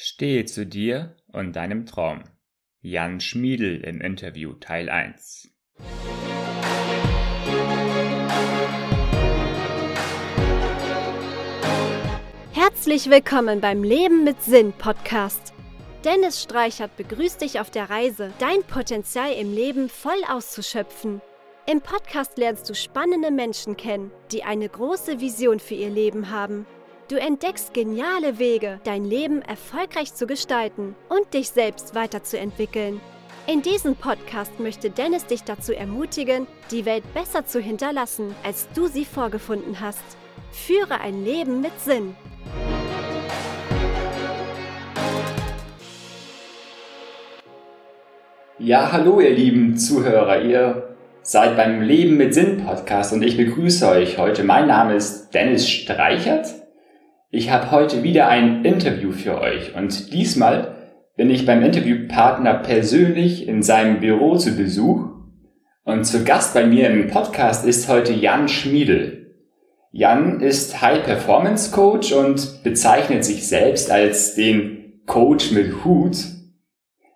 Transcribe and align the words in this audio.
Stehe 0.00 0.44
zu 0.44 0.64
dir 0.64 1.16
und 1.32 1.56
deinem 1.56 1.84
Traum. 1.84 2.22
Jan 2.80 3.18
Schmiedel 3.18 3.80
im 3.80 4.00
Interview 4.00 4.52
Teil 4.52 4.88
1. 4.88 5.50
Herzlich 12.52 13.10
willkommen 13.10 13.60
beim 13.60 13.82
Leben 13.82 14.22
mit 14.22 14.40
Sinn 14.40 14.72
Podcast. 14.72 15.52
Dennis 16.04 16.44
Streichert 16.44 16.96
begrüßt 16.96 17.40
dich 17.40 17.58
auf 17.58 17.72
der 17.72 17.90
Reise, 17.90 18.32
dein 18.38 18.62
Potenzial 18.62 19.32
im 19.32 19.52
Leben 19.52 19.88
voll 19.88 20.22
auszuschöpfen. 20.30 21.20
Im 21.66 21.80
Podcast 21.80 22.38
lernst 22.38 22.70
du 22.70 22.74
spannende 22.76 23.32
Menschen 23.32 23.76
kennen, 23.76 24.12
die 24.30 24.44
eine 24.44 24.68
große 24.68 25.18
Vision 25.18 25.58
für 25.58 25.74
ihr 25.74 25.90
Leben 25.90 26.30
haben 26.30 26.66
Du 27.08 27.16
entdeckst 27.16 27.72
geniale 27.72 28.38
Wege, 28.38 28.80
dein 28.84 29.02
Leben 29.02 29.40
erfolgreich 29.40 30.12
zu 30.12 30.26
gestalten 30.26 30.94
und 31.08 31.32
dich 31.32 31.48
selbst 31.48 31.94
weiterzuentwickeln. 31.94 33.00
In 33.46 33.62
diesem 33.62 33.96
Podcast 33.96 34.60
möchte 34.60 34.90
Dennis 34.90 35.24
dich 35.24 35.42
dazu 35.42 35.72
ermutigen, 35.72 36.46
die 36.70 36.84
Welt 36.84 37.02
besser 37.14 37.46
zu 37.46 37.60
hinterlassen, 37.60 38.34
als 38.44 38.68
du 38.74 38.88
sie 38.88 39.06
vorgefunden 39.06 39.80
hast. 39.80 40.04
Führe 40.52 41.00
ein 41.00 41.24
Leben 41.24 41.62
mit 41.62 41.72
Sinn. 41.80 42.14
Ja, 48.58 48.92
hallo 48.92 49.20
ihr 49.20 49.30
lieben 49.30 49.78
Zuhörer, 49.78 50.42
ihr 50.42 50.94
seid 51.22 51.56
beim 51.56 51.80
Leben 51.80 52.18
mit 52.18 52.34
Sinn 52.34 52.66
Podcast 52.66 53.14
und 53.14 53.22
ich 53.22 53.38
begrüße 53.38 53.88
euch 53.88 54.18
heute. 54.18 54.44
Mein 54.44 54.66
Name 54.66 54.94
ist 54.94 55.30
Dennis 55.30 55.66
Streichert 55.66 56.67
ich 57.30 57.50
habe 57.50 57.70
heute 57.70 58.02
wieder 58.02 58.28
ein 58.28 58.64
Interview 58.64 59.12
für 59.12 59.40
euch 59.40 59.74
und 59.74 60.12
diesmal 60.12 60.76
bin 61.16 61.30
ich 61.30 61.44
beim 61.44 61.62
Interviewpartner 61.62 62.54
persönlich 62.54 63.46
in 63.46 63.62
seinem 63.62 64.00
Büro 64.00 64.36
zu 64.36 64.56
Besuch 64.56 65.08
und 65.84 66.04
zu 66.04 66.24
Gast 66.24 66.54
bei 66.54 66.64
mir 66.64 66.88
im 66.88 67.08
Podcast 67.08 67.66
ist 67.66 67.88
heute 67.88 68.12
Jan 68.12 68.48
Schmiedel. 68.48 69.34
Jan 69.90 70.40
ist 70.40 70.80
High 70.80 71.02
Performance 71.02 71.70
Coach 71.70 72.12
und 72.12 72.62
bezeichnet 72.62 73.24
sich 73.24 73.46
selbst 73.46 73.90
als 73.90 74.34
den 74.34 75.02
Coach 75.06 75.50
mit 75.50 75.84
Hut. 75.84 76.16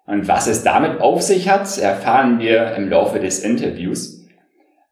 Und 0.06 0.27
was 0.27 0.46
es 0.46 0.62
damit 0.62 1.00
auf 1.00 1.22
sich 1.22 1.48
hat, 1.48 1.78
erfahren 1.78 2.38
wir 2.38 2.74
im 2.74 2.88
Laufe 2.88 3.18
des 3.18 3.40
Interviews. 3.40 4.27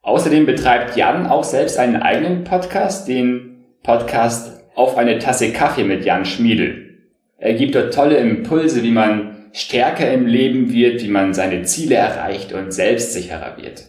Außerdem 0.03 0.45
betreibt 0.45 0.95
Jan 0.95 1.27
auch 1.27 1.43
selbst 1.43 1.77
einen 1.77 1.97
eigenen 1.97 2.43
Podcast, 2.43 3.07
den 3.07 3.65
Podcast 3.83 4.50
auf 4.75 4.97
eine 4.97 5.19
Tasse 5.19 5.51
Kaffee 5.51 5.83
mit 5.83 6.05
Jan 6.05 6.25
Schmiedel. 6.25 6.99
Er 7.37 7.53
gibt 7.55 7.75
dort 7.75 7.93
tolle 7.93 8.17
Impulse, 8.17 8.83
wie 8.83 8.91
man 8.91 9.47
stärker 9.53 10.11
im 10.11 10.25
Leben 10.25 10.71
wird, 10.71 11.01
wie 11.03 11.09
man 11.09 11.33
seine 11.33 11.63
Ziele 11.63 11.95
erreicht 11.95 12.53
und 12.53 12.71
selbstsicherer 12.71 13.57
wird. 13.57 13.85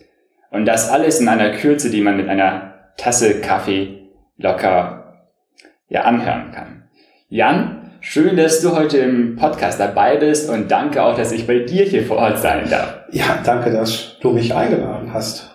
Und 0.50 0.66
das 0.66 0.91
alles 0.91 1.20
in 1.20 1.28
einer 1.28 1.50
Kürze, 1.50 1.91
die 1.91 2.00
man 2.00 2.16
mit 2.16 2.28
einer 2.28 2.75
Tasse 2.97 3.41
Kaffee 3.41 4.08
locker 4.36 5.27
ja, 5.88 6.03
anhören 6.03 6.53
kann. 6.53 6.88
Jan, 7.28 7.92
schön, 8.00 8.36
dass 8.36 8.60
du 8.60 8.77
heute 8.77 8.98
im 8.98 9.36
Podcast 9.36 9.80
dabei 9.80 10.16
bist 10.16 10.50
und 10.50 10.70
danke 10.70 11.03
auch, 11.03 11.16
dass 11.16 11.33
ich 11.33 11.47
bei 11.47 11.60
dir 11.60 11.84
hier 11.84 12.05
vor 12.05 12.19
Ort 12.19 12.38
sein 12.38 12.69
darf. 12.69 13.00
Ja, 13.10 13.38
danke, 13.44 13.70
dass 13.70 14.19
du 14.20 14.30
mich 14.33 14.55
eingeladen 14.55 15.12
hast 15.12 15.50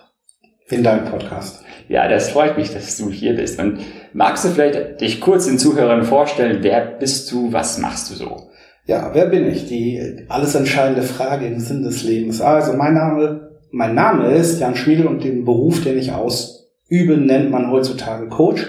in 0.69 0.83
deinem 0.83 1.05
Podcast. 1.05 1.66
Ja, 1.89 2.07
das 2.07 2.29
freut 2.29 2.57
mich, 2.57 2.73
dass 2.73 2.97
du 2.97 3.09
hier 3.09 3.35
bist. 3.35 3.59
Und 3.59 3.79
magst 4.13 4.43
du 4.43 4.49
vielleicht 4.49 4.99
dich 4.99 5.21
kurz 5.21 5.45
den 5.45 5.57
Zuhörern 5.57 6.03
vorstellen, 6.03 6.59
wer 6.61 6.81
bist 6.81 7.31
du, 7.31 7.53
was 7.53 7.77
machst 7.77 8.09
du 8.09 8.15
so? 8.15 8.49
Ja, 8.85 9.11
wer 9.13 9.27
bin 9.27 9.47
ich? 9.47 9.67
Die 9.67 10.25
alles 10.29 10.55
entscheidende 10.55 11.03
Frage 11.03 11.45
im 11.45 11.59
Sinn 11.59 11.83
des 11.83 12.03
Lebens. 12.03 12.41
Also 12.41 12.73
mein 12.73 12.93
Name, 12.93 13.51
mein 13.71 13.95
Name 13.95 14.31
ist 14.31 14.59
Jan 14.59 14.75
Schmiedel 14.75 15.07
und 15.07 15.23
den 15.23 15.45
Beruf, 15.45 15.83
den 15.83 15.97
ich 15.97 16.11
ausübe, 16.11 17.17
nennt 17.17 17.51
man 17.51 17.69
heutzutage 17.69 18.27
Coach. 18.27 18.65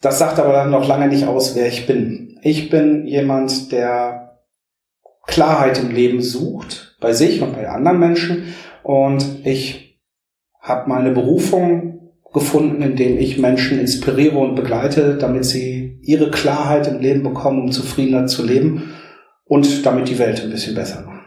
Das 0.00 0.18
sagt 0.18 0.38
aber 0.38 0.52
dann 0.52 0.70
noch 0.70 0.86
lange 0.86 1.08
nicht 1.08 1.26
aus, 1.26 1.56
wer 1.56 1.66
ich 1.66 1.86
bin. 1.86 2.38
Ich 2.42 2.70
bin 2.70 3.06
jemand, 3.06 3.72
der 3.72 4.38
Klarheit 5.26 5.78
im 5.78 5.90
Leben 5.90 6.22
sucht, 6.22 6.96
bei 7.00 7.12
sich 7.12 7.42
und 7.42 7.54
bei 7.54 7.68
anderen 7.68 7.98
Menschen. 7.98 8.54
Und 8.82 9.44
ich 9.44 9.85
habe 10.66 10.88
meine 10.88 11.12
Berufung 11.12 12.12
gefunden, 12.32 12.82
indem 12.82 13.18
ich 13.18 13.38
Menschen 13.38 13.78
inspiriere 13.78 14.36
und 14.36 14.56
begleite, 14.56 15.16
damit 15.16 15.44
sie 15.44 16.00
ihre 16.02 16.30
Klarheit 16.30 16.88
im 16.88 17.00
Leben 17.00 17.22
bekommen, 17.22 17.62
um 17.62 17.72
zufriedener 17.72 18.26
zu 18.26 18.44
leben 18.44 18.90
und 19.44 19.86
damit 19.86 20.08
die 20.08 20.18
Welt 20.18 20.42
ein 20.42 20.50
bisschen 20.50 20.74
besser 20.74 21.02
machen. 21.02 21.20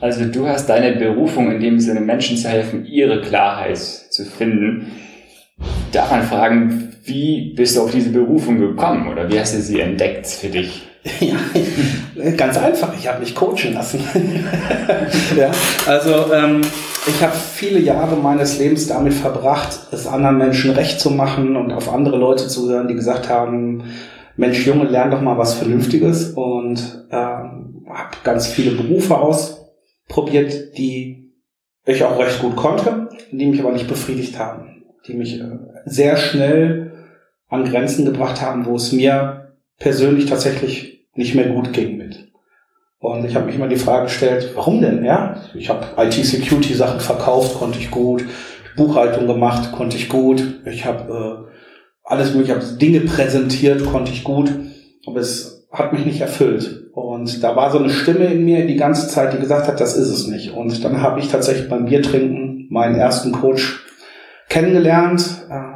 Also 0.00 0.24
du 0.26 0.46
hast 0.46 0.68
deine 0.68 0.96
Berufung 0.96 1.50
in 1.50 1.60
dem 1.60 1.80
Sinne, 1.80 2.00
Menschen 2.00 2.36
zu 2.36 2.48
helfen, 2.48 2.84
ihre 2.86 3.22
Klarheit 3.22 3.78
zu 3.78 4.24
finden. 4.24 4.92
Darf 5.92 6.10
man 6.10 6.22
fragen, 6.22 6.92
wie 7.04 7.54
bist 7.54 7.76
du 7.76 7.82
auf 7.82 7.90
diese 7.90 8.10
Berufung 8.10 8.60
gekommen 8.60 9.08
oder 9.08 9.30
wie 9.30 9.38
hast 9.40 9.54
du 9.54 9.60
sie 9.60 9.80
entdeckt 9.80 10.26
für 10.26 10.48
dich? 10.48 10.89
Ja, 11.20 12.30
ganz 12.36 12.58
einfach. 12.58 12.94
Ich 12.98 13.08
habe 13.08 13.20
mich 13.20 13.34
coachen 13.34 13.72
lassen. 13.72 14.00
ja, 15.36 15.50
also 15.86 16.32
ähm, 16.32 16.60
ich 17.06 17.22
habe 17.22 17.34
viele 17.34 17.78
Jahre 17.78 18.16
meines 18.16 18.58
Lebens 18.58 18.86
damit 18.86 19.14
verbracht, 19.14 19.78
es 19.90 20.06
anderen 20.06 20.36
Menschen 20.38 20.72
recht 20.72 21.00
zu 21.00 21.10
machen 21.10 21.56
und 21.56 21.72
auf 21.72 21.92
andere 21.92 22.18
Leute 22.18 22.48
zu 22.48 22.68
hören, 22.68 22.88
die 22.88 22.94
gesagt 22.94 23.28
haben, 23.28 23.84
Mensch, 24.36 24.66
Junge, 24.66 24.84
lern 24.84 25.10
doch 25.10 25.20
mal 25.20 25.38
was 25.38 25.54
Vernünftiges 25.54 26.30
und 26.30 27.06
ähm, 27.10 27.86
habe 27.88 28.16
ganz 28.22 28.46
viele 28.46 28.72
Berufe 28.72 29.16
ausprobiert, 29.16 30.76
die 30.76 31.32
ich 31.86 32.04
auch 32.04 32.18
recht 32.18 32.40
gut 32.40 32.56
konnte, 32.56 33.08
die 33.32 33.46
mich 33.46 33.60
aber 33.60 33.72
nicht 33.72 33.88
befriedigt 33.88 34.38
haben, 34.38 34.84
die 35.06 35.14
mich 35.14 35.40
äh, 35.40 35.58
sehr 35.86 36.16
schnell 36.16 36.92
an 37.48 37.64
Grenzen 37.64 38.04
gebracht 38.04 38.40
haben, 38.40 38.66
wo 38.66 38.76
es 38.76 38.92
mir 38.92 39.49
persönlich 39.80 40.26
tatsächlich 40.26 41.08
nicht 41.14 41.34
mehr 41.34 41.48
gut 41.48 41.72
ging 41.72 41.96
mit. 41.96 42.28
Und 43.00 43.24
ich 43.24 43.34
habe 43.34 43.46
mich 43.46 43.56
immer 43.56 43.66
die 43.66 43.76
Frage 43.76 44.04
gestellt, 44.04 44.52
warum 44.54 44.80
denn? 44.80 45.04
Ja, 45.04 45.42
ich 45.54 45.70
habe 45.70 45.86
IT-Security-Sachen 45.96 47.00
verkauft, 47.00 47.54
konnte 47.54 47.78
ich 47.78 47.90
gut. 47.90 48.24
Buchhaltung 48.76 49.26
gemacht, 49.26 49.72
konnte 49.72 49.96
ich 49.96 50.08
gut. 50.08 50.60
Ich 50.66 50.84
habe 50.84 51.48
äh, 51.48 51.52
alles 52.04 52.34
mögliche, 52.34 52.54
habe 52.54 52.76
Dinge 52.76 53.00
präsentiert, 53.00 53.84
konnte 53.86 54.12
ich 54.12 54.22
gut. 54.22 54.52
Aber 55.06 55.18
es 55.18 55.66
hat 55.72 55.92
mich 55.94 56.04
nicht 56.04 56.20
erfüllt. 56.20 56.90
Und 56.92 57.42
da 57.42 57.56
war 57.56 57.70
so 57.70 57.78
eine 57.78 57.90
Stimme 57.90 58.26
in 58.26 58.44
mir 58.44 58.66
die 58.66 58.76
ganze 58.76 59.08
Zeit, 59.08 59.32
die 59.32 59.38
gesagt 59.38 59.66
hat, 59.66 59.80
das 59.80 59.96
ist 59.96 60.10
es 60.10 60.26
nicht. 60.26 60.52
Und 60.52 60.84
dann 60.84 61.00
habe 61.00 61.20
ich 61.20 61.28
tatsächlich 61.28 61.70
beim 61.70 61.86
Biertrinken 61.86 62.66
meinen 62.70 62.96
ersten 62.96 63.32
Coach 63.32 63.82
kennengelernt. 64.50 65.46
Äh, 65.48 65.69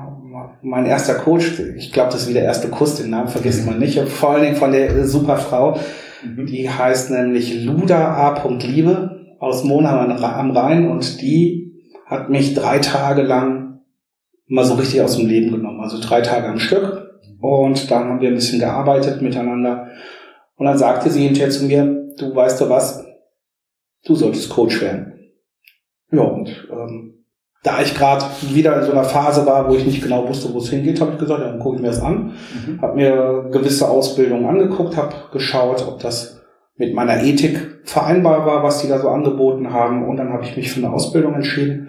mein 0.65 0.87
erster 0.87 1.15
Coach, 1.15 1.61
ich 1.77 1.93
glaube, 1.93 2.11
das 2.11 2.23
ist 2.23 2.29
wie 2.29 2.35
der 2.35 2.45
erste 2.45 2.69
Kuss, 2.69 2.97
den 2.97 3.11
Namen 3.11 3.29
vergisst 3.29 3.67
man 3.67 3.79
nicht. 3.79 3.99
Vor 4.01 4.31
allen 4.31 4.43
Dingen 4.43 4.57
von 4.57 4.73
der 4.73 5.07
super 5.07 5.37
Frau. 5.37 5.79
Mhm. 6.25 6.47
Die 6.47 6.69
heißt 6.69 7.11
nämlich 7.11 7.65
Luda 7.65 8.15
A. 8.15 8.49
Liebe 8.49 9.37
aus 9.39 9.63
Monheim 9.63 10.11
am 10.11 10.51
Rhein 10.51 10.91
und 10.91 11.21
die 11.21 11.83
hat 12.07 12.31
mich 12.31 12.55
drei 12.55 12.79
Tage 12.79 13.23
lang 13.23 13.81
mal 14.47 14.65
so 14.65 14.75
richtig 14.75 15.03
aus 15.03 15.17
dem 15.17 15.27
Leben 15.27 15.51
genommen. 15.51 15.81
Also 15.81 16.01
drei 16.01 16.23
Tage 16.23 16.49
am 16.49 16.59
Stück. 16.59 17.11
Und 17.41 17.91
dann 17.91 18.05
haben 18.05 18.21
wir 18.21 18.29
ein 18.29 18.37
bisschen 18.37 18.59
gearbeitet 18.59 19.21
miteinander. 19.21 19.89
Und 20.57 20.67
dann 20.67 20.79
sagte 20.79 21.11
sie 21.11 21.25
hinterher 21.25 21.51
zu 21.51 21.65
mir, 21.65 22.15
du 22.17 22.35
weißt 22.35 22.61
du 22.61 22.71
was, 22.71 23.05
du 24.05 24.15
solltest 24.15 24.49
Coach 24.49 24.81
werden. 24.81 25.13
Ja, 26.11 26.23
und 26.23 26.69
ähm, 26.71 27.14
da 27.65 27.81
ich 27.81 27.95
gerade 27.95 28.27
wieder 28.43 28.79
in 28.79 28.85
so 28.85 28.93
einer 28.93 29.05
Phase 29.05 29.47
war, 29.47 29.69
wo 29.69 29.75
ich 29.75 29.87
nicht 29.87 30.03
genau 30.03 30.29
wusste, 30.29 30.53
wo 30.53 30.59
es 30.59 30.69
hingeht, 30.69 31.01
habe 31.01 31.13
ich 31.13 31.19
gesagt, 31.19 31.41
ja, 31.41 31.49
dann 31.49 31.59
gucke 31.59 31.77
ich 31.77 31.83
mir 31.83 31.89
das 31.89 32.03
an. 32.03 32.35
Mhm. 32.67 32.83
Habe 32.83 32.95
mir 32.95 33.49
gewisse 33.51 33.89
Ausbildungen 33.89 34.45
angeguckt, 34.45 34.99
habe 34.99 35.15
geschaut, 35.33 35.83
ob 35.89 35.99
das 35.99 36.43
mit 36.77 36.95
meiner 36.95 37.23
Ethik 37.23 37.81
vereinbar 37.85 38.45
war, 38.45 38.63
was 38.63 38.83
die 38.83 38.89
da 38.89 38.99
so 38.99 39.09
angeboten 39.09 39.73
haben. 39.73 40.07
Und 40.07 40.19
dann 40.19 40.31
habe 40.31 40.45
ich 40.45 40.57
mich 40.57 40.71
für 40.71 40.81
eine 40.85 40.93
Ausbildung 40.93 41.35
entschieden 41.35 41.89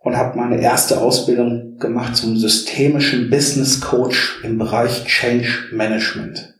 und 0.00 0.14
habe 0.14 0.38
meine 0.38 0.60
erste 0.60 1.00
Ausbildung 1.00 1.78
gemacht 1.78 2.16
zum 2.16 2.36
systemischen 2.36 3.30
Business 3.30 3.80
Coach 3.80 4.42
im 4.44 4.58
Bereich 4.58 5.06
Change 5.06 5.48
Management. 5.72 6.54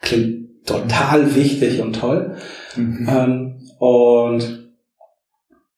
Klingt 0.00 0.66
total 0.66 1.36
wichtig 1.36 1.80
und 1.80 1.94
toll. 1.94 2.34
Mhm. 2.74 3.08
Ähm, 3.08 3.60
und 3.78 4.65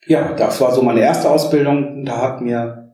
ja, 0.08 0.32
das 0.32 0.60
war 0.60 0.72
so 0.72 0.82
meine 0.82 1.00
erste 1.00 1.30
Ausbildung. 1.30 2.04
Da 2.04 2.20
hat 2.20 2.40
mir 2.40 2.92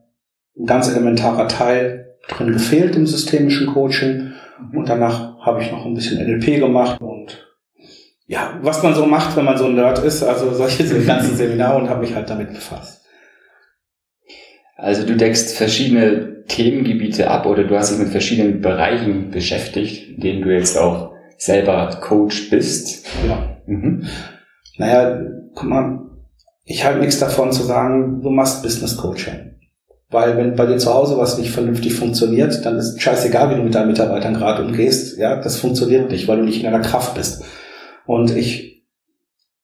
ein 0.58 0.66
ganz 0.66 0.88
elementarer 0.88 1.48
Teil 1.48 2.16
drin 2.28 2.52
gefehlt 2.52 2.96
im 2.96 3.06
systemischen 3.06 3.68
Coaching. 3.68 4.32
Und 4.72 4.88
danach 4.88 5.38
habe 5.40 5.62
ich 5.62 5.70
noch 5.70 5.84
ein 5.84 5.94
bisschen 5.94 6.24
NLP 6.24 6.60
gemacht 6.60 7.00
und 7.00 7.40
ja, 8.26 8.58
was 8.62 8.82
man 8.82 8.94
so 8.94 9.04
macht, 9.04 9.36
wenn 9.36 9.44
man 9.44 9.58
so 9.58 9.66
ein 9.66 9.74
Nerd 9.74 9.98
ist, 9.98 10.22
also 10.22 10.52
solche 10.54 10.84
ganzen 11.04 11.36
Seminare 11.36 11.78
und 11.78 11.90
habe 11.90 12.00
mich 12.00 12.14
halt 12.14 12.30
damit 12.30 12.54
befasst. 12.54 13.04
Also 14.76 15.06
du 15.06 15.14
deckst 15.14 15.56
verschiedene 15.56 16.44
Themengebiete 16.48 17.30
ab 17.30 17.46
oder 17.46 17.64
du 17.64 17.76
hast 17.76 17.92
dich 17.92 17.98
mit 17.98 18.08
verschiedenen 18.08 18.60
Bereichen 18.60 19.30
beschäftigt, 19.30 20.08
in 20.08 20.20
denen 20.20 20.42
du 20.42 20.54
jetzt 20.54 20.78
auch 20.78 21.12
selber 21.36 21.98
Coach 22.00 22.50
bist. 22.50 23.06
Ja. 23.28 23.58
Mhm. 23.66 24.06
Naja, 24.78 25.20
guck 25.54 25.68
mal, 25.68 26.00
ich 26.64 26.84
halte 26.84 27.00
nichts 27.00 27.18
davon 27.18 27.52
zu 27.52 27.62
sagen, 27.62 28.22
du 28.22 28.30
machst 28.30 28.62
Business 28.62 28.96
Coaching. 28.96 29.54
Weil 30.10 30.36
wenn 30.36 30.54
bei 30.54 30.66
dir 30.66 30.78
zu 30.78 30.94
Hause 30.94 31.18
was 31.18 31.38
nicht 31.38 31.50
vernünftig 31.50 31.94
funktioniert, 31.94 32.64
dann 32.64 32.76
ist 32.76 33.00
scheißegal, 33.00 33.50
wie 33.50 33.56
du 33.56 33.62
mit 33.62 33.74
deinen 33.74 33.88
Mitarbeitern 33.88 34.34
gerade 34.34 34.64
umgehst. 34.64 35.18
Ja, 35.18 35.36
das 35.36 35.56
funktioniert 35.56 36.10
nicht, 36.10 36.28
weil 36.28 36.38
du 36.38 36.44
nicht 36.44 36.58
in 36.58 36.70
deiner 36.70 36.84
Kraft 36.84 37.14
bist. 37.14 37.44
Und 38.06 38.34
ich 38.36 38.84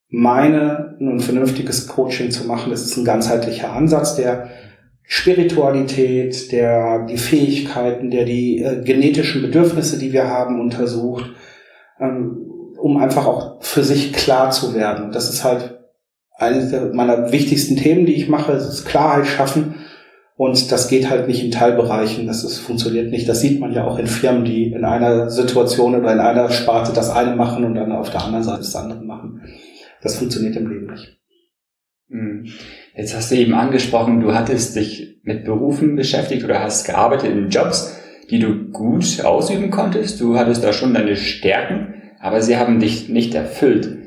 meine, 0.09 0.97
ein 1.01 1.21
vernünftiges 1.21 1.87
Coaching 1.87 2.31
zu 2.31 2.45
machen, 2.47 2.71
das 2.71 2.83
ist 2.83 2.97
ein 2.97 3.05
ganzheitlicher 3.05 3.73
Ansatz, 3.73 4.17
der 4.17 4.49
Spiritualität, 5.05 6.53
der 6.53 7.07
die 7.07 7.17
Fähigkeiten, 7.17 8.11
der 8.11 8.25
die 8.25 8.63
äh, 8.63 8.83
genetischen 8.83 9.43
Bedürfnisse, 9.43 9.99
die 9.99 10.13
wir 10.13 10.29
haben, 10.29 10.61
untersucht, 10.61 11.31
ähm, 11.99 12.47
um 12.79 12.97
einfach 12.97 13.27
auch 13.27 13.63
für 13.63 13.83
sich 13.83 14.13
klar 14.13 14.51
zu 14.51 14.75
werden. 14.75 15.13
Das 15.13 15.29
ist 15.29 15.45
halt 15.45 15.80
eines 16.41 16.73
meiner 16.95 17.33
wichtigsten 17.33 17.77
Themen, 17.77 18.07
die 18.07 18.15
ich 18.15 18.29
mache, 18.29 18.53
ist 18.53 18.87
Klarheit 18.87 19.27
schaffen. 19.27 19.75
Und 20.37 20.73
das 20.73 20.89
geht 20.89 21.11
halt 21.11 21.29
nicht 21.29 21.45
in 21.45 21.51
Teilbereichen, 21.51 22.27
das 22.27 22.45
ist, 22.45 22.59
funktioniert 22.59 23.11
nicht. 23.11 23.29
Das 23.29 23.43
sieht 23.43 23.61
man 23.61 23.75
ja 23.75 23.85
auch 23.85 23.99
in 23.99 24.07
Firmen, 24.07 24.47
die 24.47 24.73
in 24.73 24.87
einer 24.87 25.29
Situation 25.29 25.95
oder 25.95 26.13
in 26.15 26.19
einer 26.19 26.49
Sparte 26.49 26.93
das 26.95 27.11
eine 27.11 27.37
machen 27.37 27.65
und 27.65 27.75
dann 27.75 27.93
auf 27.93 28.09
der 28.09 28.25
anderen 28.25 28.45
Seite 28.45 28.61
das 28.61 28.75
andere 28.75 29.03
machen. 29.03 29.43
Das 30.01 30.17
funktioniert 30.17 30.57
im 30.57 30.71
Leben 30.71 30.87
nicht. 30.91 31.19
Hm. 32.09 32.47
Jetzt 32.97 33.15
hast 33.15 33.31
du 33.31 33.35
eben 33.35 33.53
angesprochen, 33.53 34.21
du 34.21 34.33
hattest 34.33 34.77
dich 34.77 35.21
mit 35.23 35.45
Berufen 35.45 35.95
beschäftigt 35.95 36.43
oder 36.43 36.61
hast 36.61 36.87
gearbeitet 36.87 37.33
in 37.33 37.51
Jobs, 37.51 38.01
die 38.31 38.39
du 38.39 38.71
gut 38.71 39.23
ausüben 39.23 39.71
konntest. 39.71 40.23
Du 40.23 40.39
hattest 40.39 40.65
da 40.65 40.73
schon 40.73 40.95
deine 40.95 41.17
Stärken, 41.17 41.95
aber 42.19 42.41
sie 42.41 42.57
haben 42.57 42.81
dich 42.81 43.11
nicht 43.11 43.35
erfüllt 43.35 44.00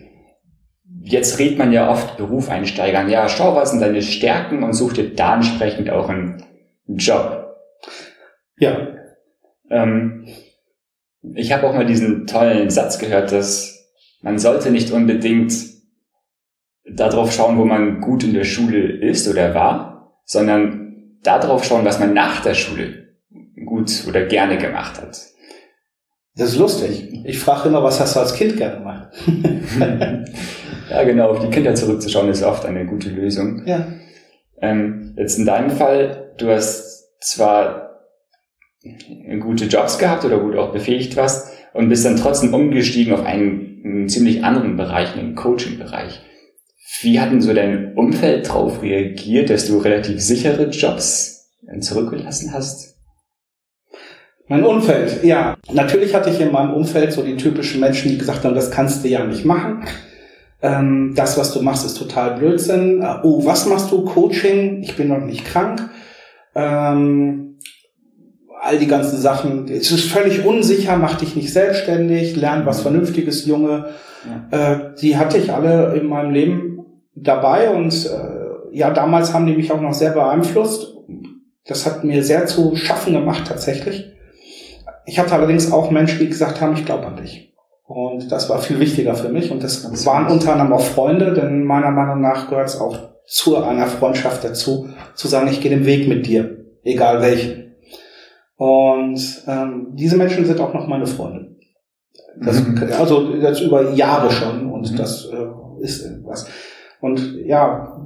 jetzt 1.03 1.37
redet 1.37 1.57
man 1.57 1.71
ja 1.71 1.89
oft 1.89 2.17
Berufeinsteigern, 2.17 3.09
ja, 3.09 3.27
schau, 3.27 3.55
was 3.55 3.71
sind 3.71 3.81
deine 3.81 4.01
Stärken 4.01 4.63
und 4.63 4.73
such 4.73 4.93
dir 4.93 5.13
da 5.13 5.35
entsprechend 5.35 5.89
auch 5.89 6.09
einen 6.09 6.45
Job. 6.87 7.55
Ja. 8.57 8.95
Ähm, 9.69 10.27
ich 11.35 11.51
habe 11.51 11.67
auch 11.67 11.73
mal 11.73 11.85
diesen 11.85 12.27
tollen 12.27 12.69
Satz 12.69 12.99
gehört, 12.99 13.31
dass 13.31 13.91
man 14.21 14.39
sollte 14.39 14.71
nicht 14.71 14.91
unbedingt 14.91 15.53
darauf 16.85 17.33
schauen, 17.33 17.57
wo 17.57 17.65
man 17.65 18.01
gut 18.01 18.23
in 18.23 18.33
der 18.33 18.43
Schule 18.43 18.79
ist 18.79 19.27
oder 19.27 19.53
war, 19.53 20.21
sondern 20.25 21.17
darauf 21.23 21.63
schauen, 21.63 21.85
was 21.85 21.99
man 21.99 22.13
nach 22.13 22.41
der 22.41 22.53
Schule 22.53 23.15
gut 23.65 24.05
oder 24.07 24.25
gerne 24.25 24.57
gemacht 24.57 25.01
hat. 25.01 25.17
Das 26.35 26.49
ist 26.49 26.57
lustig. 26.57 27.21
Ich 27.25 27.39
frage 27.39 27.69
immer, 27.69 27.83
was 27.83 27.99
hast 27.99 28.15
du 28.15 28.19
als 28.19 28.33
Kind 28.33 28.57
gerne 28.57 28.77
gemacht? 28.77 29.09
Ja, 30.89 31.03
genau, 31.03 31.29
auf 31.29 31.39
die 31.39 31.49
Kinder 31.49 31.73
zurückzuschauen 31.75 32.29
ist 32.29 32.43
oft 32.43 32.65
eine 32.65 32.85
gute 32.85 33.09
Lösung. 33.09 33.63
Ja. 33.65 33.87
Ähm, 34.61 35.15
jetzt 35.17 35.39
in 35.39 35.45
deinem 35.45 35.71
Fall, 35.71 36.33
du 36.37 36.49
hast 36.49 37.09
zwar 37.19 37.99
gute 39.39 39.65
Jobs 39.65 39.97
gehabt 39.97 40.25
oder 40.25 40.39
gut 40.39 40.55
auch 40.55 40.71
befähigt 40.71 41.15
warst 41.15 41.47
und 41.73 41.89
bist 41.89 42.05
dann 42.05 42.17
trotzdem 42.17 42.53
umgestiegen 42.53 43.13
auf 43.13 43.25
einen, 43.25 43.81
einen 43.83 44.09
ziemlich 44.09 44.43
anderen 44.43 44.75
Bereich, 44.75 45.15
einen 45.15 45.35
Coaching-Bereich. 45.35 46.21
Wie 47.01 47.19
hat 47.19 47.31
denn 47.31 47.41
so 47.41 47.53
dein 47.53 47.95
Umfeld 47.95 48.47
darauf 48.47 48.81
reagiert, 48.81 49.49
dass 49.49 49.65
du 49.65 49.77
relativ 49.77 50.21
sichere 50.21 50.69
Jobs 50.69 51.49
zurückgelassen 51.79 52.53
hast? 52.53 52.92
Mein 54.47 54.63
Umfeld, 54.63 55.23
ja. 55.23 55.55
Natürlich 55.71 56.13
hatte 56.13 56.29
ich 56.29 56.39
in 56.39 56.51
meinem 56.51 56.73
Umfeld 56.73 57.13
so 57.13 57.23
die 57.23 57.37
typischen 57.37 57.79
Menschen, 57.79 58.11
die 58.11 58.17
gesagt 58.17 58.43
haben, 58.43 58.55
das 58.55 58.71
kannst 58.71 59.03
du 59.03 59.07
ja 59.07 59.23
nicht 59.25 59.45
machen 59.45 59.83
ähm, 60.63 61.13
das, 61.13 61.37
was 61.37 61.53
du 61.53 61.61
machst, 61.61 61.85
ist 61.85 61.97
total 61.97 62.37
Blödsinn. 62.37 63.01
Äh, 63.01 63.17
oh, 63.23 63.45
was 63.45 63.67
machst 63.67 63.91
du? 63.91 64.05
Coaching? 64.05 64.81
Ich 64.81 64.95
bin 64.95 65.09
noch 65.09 65.19
nicht 65.19 65.45
krank. 65.45 65.89
Ähm, 66.55 67.59
all 68.61 68.77
die 68.77 68.87
ganzen 68.87 69.19
Sachen. 69.19 69.67
Es 69.67 69.91
ist 69.91 70.09
völlig 70.09 70.45
unsicher, 70.45 70.95
mach 70.95 71.15
dich 71.15 71.35
nicht 71.35 71.51
selbstständig, 71.51 72.37
lern 72.37 72.65
was 72.65 72.81
Vernünftiges, 72.81 73.45
Junge. 73.45 73.89
Ja. 74.51 74.73
Äh, 74.73 74.95
die 75.01 75.17
hatte 75.17 75.37
ich 75.37 75.51
alle 75.51 75.95
in 75.95 76.07
meinem 76.07 76.31
Leben 76.31 76.85
dabei 77.13 77.69
und 77.69 77.93
äh, 78.05 78.77
ja, 78.77 78.89
damals 78.91 79.33
haben 79.33 79.45
die 79.45 79.57
mich 79.57 79.71
auch 79.71 79.81
noch 79.81 79.93
sehr 79.93 80.11
beeinflusst. 80.11 80.93
Das 81.65 81.85
hat 81.85 82.05
mir 82.05 82.23
sehr 82.23 82.45
zu 82.45 82.77
schaffen 82.77 83.13
gemacht 83.13 83.43
tatsächlich. 83.47 84.13
Ich 85.05 85.19
hatte 85.19 85.33
allerdings 85.33 85.71
auch 85.71 85.91
Menschen, 85.91 86.19
die 86.19 86.29
gesagt 86.29 86.61
haben, 86.61 86.73
ich 86.73 86.85
glaube 86.85 87.07
an 87.07 87.17
dich. 87.17 87.53
Und 87.85 88.31
das 88.31 88.49
war 88.49 88.59
viel 88.59 88.79
wichtiger 88.79 89.15
für 89.15 89.29
mich. 89.29 89.51
Und 89.51 89.63
das 89.63 90.05
waren 90.05 90.27
unter 90.27 90.53
anderem 90.53 90.73
auch 90.73 90.81
Freunde, 90.81 91.33
denn 91.33 91.63
meiner 91.63 91.91
Meinung 91.91 92.21
nach 92.21 92.49
gehört 92.49 92.69
es 92.69 92.79
auch 92.79 92.97
zu 93.25 93.57
einer 93.57 93.87
Freundschaft 93.87 94.43
dazu, 94.43 94.89
zu 95.15 95.27
sagen, 95.27 95.47
ich 95.49 95.61
gehe 95.61 95.71
den 95.71 95.85
Weg 95.85 96.07
mit 96.07 96.25
dir, 96.25 96.65
egal 96.83 97.21
welchen. 97.21 97.75
Und 98.55 99.43
ähm, 99.47 99.87
diese 99.93 100.17
Menschen 100.17 100.45
sind 100.45 100.59
auch 100.59 100.73
noch 100.73 100.87
meine 100.87 101.07
Freunde. 101.07 101.55
Das, 102.39 102.65
mhm. 102.65 102.81
Also 102.97 103.35
das 103.39 103.61
über 103.61 103.91
Jahre 103.91 104.31
schon 104.31 104.71
und 104.71 104.91
mhm. 104.91 104.95
das 104.95 105.25
äh, 105.25 105.83
ist 105.83 106.03
irgendwas. 106.03 106.47
Und 106.99 107.35
ja, 107.45 107.97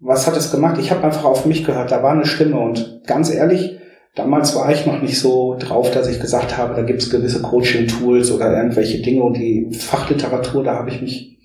was 0.00 0.26
hat 0.26 0.36
es 0.36 0.50
gemacht? 0.50 0.78
Ich 0.80 0.90
habe 0.90 1.04
einfach 1.04 1.24
auf 1.24 1.46
mich 1.46 1.64
gehört, 1.64 1.90
da 1.90 2.02
war 2.02 2.12
eine 2.12 2.26
Stimme 2.26 2.58
und 2.58 3.02
ganz 3.06 3.32
ehrlich, 3.32 3.78
Damals 4.16 4.56
war 4.56 4.72
ich 4.72 4.86
noch 4.86 5.00
nicht 5.00 5.18
so 5.18 5.56
drauf, 5.58 5.92
dass 5.92 6.08
ich 6.08 6.20
gesagt 6.20 6.56
habe, 6.56 6.74
da 6.74 6.82
gibt 6.82 7.00
es 7.00 7.10
gewisse 7.10 7.42
Coaching-Tools 7.42 8.32
oder 8.32 8.56
irgendwelche 8.56 9.00
Dinge 9.02 9.22
und 9.22 9.36
die 9.36 9.70
Fachliteratur, 9.72 10.64
da 10.64 10.74
habe 10.74 10.90
ich 10.90 11.00
mich 11.00 11.38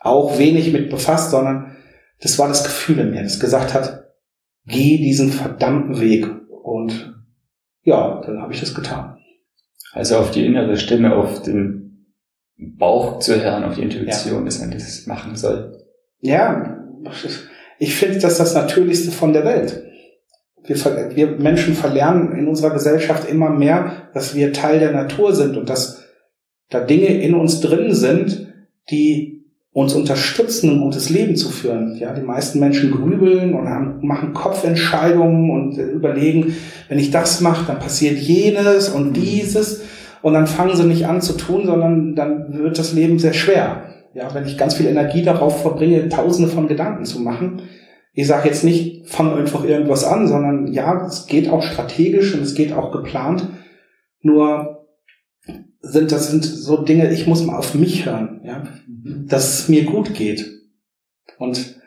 auch 0.00 0.38
wenig 0.38 0.72
mit 0.72 0.90
befasst, 0.90 1.30
sondern 1.30 1.76
das 2.20 2.38
war 2.38 2.48
das 2.48 2.64
Gefühl 2.64 2.98
in 2.98 3.10
mir, 3.10 3.22
das 3.22 3.38
gesagt 3.38 3.72
hat, 3.72 4.10
geh 4.66 4.98
diesen 4.98 5.30
verdammten 5.30 6.00
Weg. 6.00 6.28
Und 6.50 7.14
ja, 7.82 8.20
dann 8.26 8.42
habe 8.42 8.52
ich 8.52 8.60
das 8.60 8.74
getan. 8.74 9.18
Also 9.92 10.16
auf 10.16 10.32
die 10.32 10.44
innere 10.44 10.76
Stimme, 10.76 11.14
auf 11.14 11.42
den 11.42 12.14
Bauch 12.56 13.20
zu 13.20 13.40
hören, 13.40 13.62
auf 13.62 13.76
die 13.76 13.82
Intuition, 13.82 14.40
ja. 14.40 14.44
dass 14.44 14.58
man 14.60 14.72
das 14.72 15.06
machen 15.06 15.36
soll. 15.36 15.84
Ja, 16.20 16.84
ich 17.78 17.94
finde, 17.94 18.18
das 18.18 18.38
das 18.38 18.54
Natürlichste 18.54 19.12
von 19.12 19.32
der 19.32 19.44
Welt 19.44 19.87
wir, 20.68 21.16
wir 21.16 21.26
Menschen 21.38 21.74
verlernen 21.74 22.32
in 22.32 22.46
unserer 22.46 22.70
Gesellschaft 22.70 23.28
immer 23.28 23.50
mehr, 23.50 24.08
dass 24.14 24.34
wir 24.34 24.52
Teil 24.52 24.78
der 24.78 24.92
Natur 24.92 25.34
sind 25.34 25.56
und 25.56 25.68
dass 25.68 26.04
da 26.70 26.80
Dinge 26.80 27.06
in 27.06 27.34
uns 27.34 27.60
drin 27.60 27.94
sind, 27.94 28.52
die 28.90 29.38
uns 29.72 29.94
unterstützen, 29.94 30.70
ein 30.70 30.80
gutes 30.80 31.08
Leben 31.08 31.36
zu 31.36 31.50
führen. 31.50 31.96
Ja, 31.96 32.12
die 32.12 32.22
meisten 32.22 32.58
Menschen 32.58 32.90
grübeln 32.90 33.54
und 33.54 33.68
haben, 33.68 34.06
machen 34.06 34.32
Kopfentscheidungen 34.32 35.50
und 35.50 35.78
überlegen, 35.78 36.56
wenn 36.88 36.98
ich 36.98 37.10
das 37.10 37.40
mache, 37.40 37.66
dann 37.66 37.78
passiert 37.78 38.18
jenes 38.18 38.88
und 38.88 39.12
dieses 39.14 39.82
und 40.22 40.34
dann 40.34 40.46
fangen 40.46 40.76
sie 40.76 40.84
nicht 40.84 41.06
an 41.06 41.20
zu 41.20 41.34
tun, 41.34 41.66
sondern 41.66 42.14
dann 42.14 42.58
wird 42.58 42.78
das 42.78 42.92
Leben 42.92 43.18
sehr 43.18 43.32
schwer. 43.32 43.84
Ja, 44.14 44.34
wenn 44.34 44.46
ich 44.46 44.58
ganz 44.58 44.74
viel 44.74 44.86
Energie 44.86 45.22
darauf 45.22 45.62
verbringe, 45.62 46.08
tausende 46.08 46.50
von 46.50 46.66
Gedanken 46.66 47.04
zu 47.04 47.20
machen, 47.20 47.62
ich 48.18 48.26
sage 48.26 48.48
jetzt 48.48 48.64
nicht, 48.64 49.08
fang 49.08 49.32
einfach 49.38 49.62
irgendwas 49.62 50.02
an, 50.02 50.26
sondern 50.26 50.72
ja, 50.72 51.06
es 51.06 51.26
geht 51.26 51.48
auch 51.48 51.62
strategisch 51.62 52.34
und 52.34 52.42
es 52.42 52.56
geht 52.56 52.72
auch 52.72 52.90
geplant. 52.90 53.46
Nur 54.22 54.88
sind 55.80 56.10
das 56.10 56.28
sind 56.28 56.44
so 56.44 56.82
Dinge, 56.82 57.12
ich 57.12 57.28
muss 57.28 57.46
mal 57.46 57.56
auf 57.56 57.76
mich 57.76 58.06
hören, 58.06 58.40
ja, 58.42 58.64
dass 58.88 59.60
es 59.60 59.68
mir 59.68 59.84
gut 59.84 60.14
geht. 60.14 60.50
Und 61.38 61.80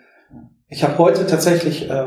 ich 0.70 0.86
habe 0.86 0.98
heute 1.00 1.28
tatsächlich 1.28 1.90
äh, 1.90 2.06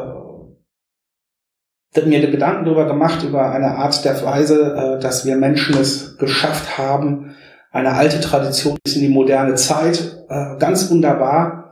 mir 2.06 2.30
Gedanken 2.30 2.64
darüber 2.64 2.86
gemacht, 2.86 3.22
über 3.24 3.50
eine 3.50 3.72
Art 3.72 4.06
der 4.06 4.24
Weise, 4.24 4.96
äh, 4.96 5.02
dass 5.02 5.26
wir 5.26 5.36
Menschen 5.36 5.76
es 5.76 6.16
geschafft 6.16 6.78
haben, 6.78 7.34
eine 7.70 7.92
alte 7.92 8.22
Tradition 8.22 8.78
bis 8.82 8.96
in 8.96 9.02
die 9.02 9.08
moderne 9.10 9.56
Zeit, 9.56 10.24
äh, 10.30 10.56
ganz 10.58 10.90
wunderbar 10.90 11.63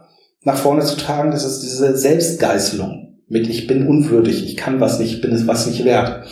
nach 0.45 0.57
vorne 0.57 0.83
zu 0.83 0.97
tragen, 0.97 1.31
das 1.31 1.45
ist 1.45 1.61
diese 1.61 1.97
Selbstgeißelung 1.97 3.03
mit 3.29 3.49
ich 3.49 3.67
bin 3.67 3.87
unwürdig, 3.87 4.45
ich 4.45 4.57
kann 4.57 4.81
was 4.81 4.99
nicht, 4.99 5.15
ich 5.15 5.21
bin 5.23 5.33
es 5.33 5.47
was 5.47 5.67
nicht 5.67 5.85
wert. 5.85 6.27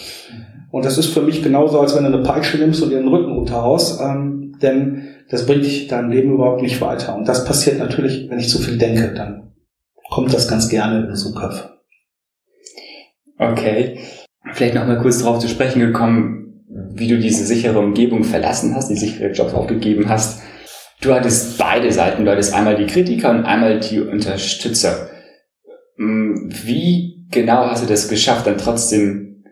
Und 0.71 0.85
das 0.85 0.99
ist 0.99 1.07
für 1.07 1.23
mich 1.23 1.43
genauso, 1.43 1.81
als 1.81 1.97
wenn 1.97 2.05
du 2.05 2.13
eine 2.13 2.23
Peitsche 2.23 2.59
nimmst 2.59 2.83
und 2.83 2.91
dir 2.91 2.99
den 2.99 3.09
Rücken 3.09 3.37
unterhaust, 3.37 4.01
ähm, 4.01 4.57
denn 4.61 5.09
das 5.31 5.47
bringt 5.47 5.65
dich 5.65 5.89
dein 5.89 6.11
Leben 6.11 6.35
überhaupt 6.35 6.61
nicht 6.61 6.81
weiter. 6.81 7.17
Und 7.17 7.27
das 7.27 7.45
passiert 7.45 7.79
natürlich, 7.79 8.29
wenn 8.29 8.39
ich 8.39 8.51
zu 8.51 8.59
viel 8.59 8.77
denke, 8.77 9.15
dann 9.15 9.53
kommt 10.11 10.35
das 10.35 10.47
ganz 10.47 10.69
gerne 10.69 11.01
in 11.01 11.09
unsere 11.09 11.35
Köpfe. 11.35 11.71
Okay. 13.39 13.99
Vielleicht 14.53 14.75
noch 14.75 14.87
mal 14.87 14.99
kurz 14.99 15.21
darauf 15.21 15.39
zu 15.39 15.49
sprechen 15.49 15.81
gekommen, 15.81 16.65
wie 16.93 17.09
du 17.09 17.19
diese 17.19 17.47
sichere 17.47 17.79
Umgebung 17.79 18.25
verlassen 18.25 18.75
hast, 18.75 18.91
die 18.91 18.97
sichere 18.97 19.31
Jobs 19.33 19.55
aufgegeben 19.55 20.09
hast 20.09 20.43
du 21.01 21.15
hattest 21.15 21.59
beide 21.59 21.91
Seiten, 21.93 22.25
du 22.25 22.31
hattest 22.31 22.55
einmal 22.55 22.77
die 22.77 22.87
Kritiker 22.87 23.31
und 23.31 23.45
einmal 23.45 23.81
die 23.81 24.01
Unterstützer. 24.01 25.11
Hm, 25.97 26.51
wie 26.65 27.27
genau 27.31 27.67
hast 27.67 27.83
du 27.83 27.89
das 27.89 28.09
geschafft, 28.09 28.47
dann 28.47 28.59
trotzdem 28.59 29.45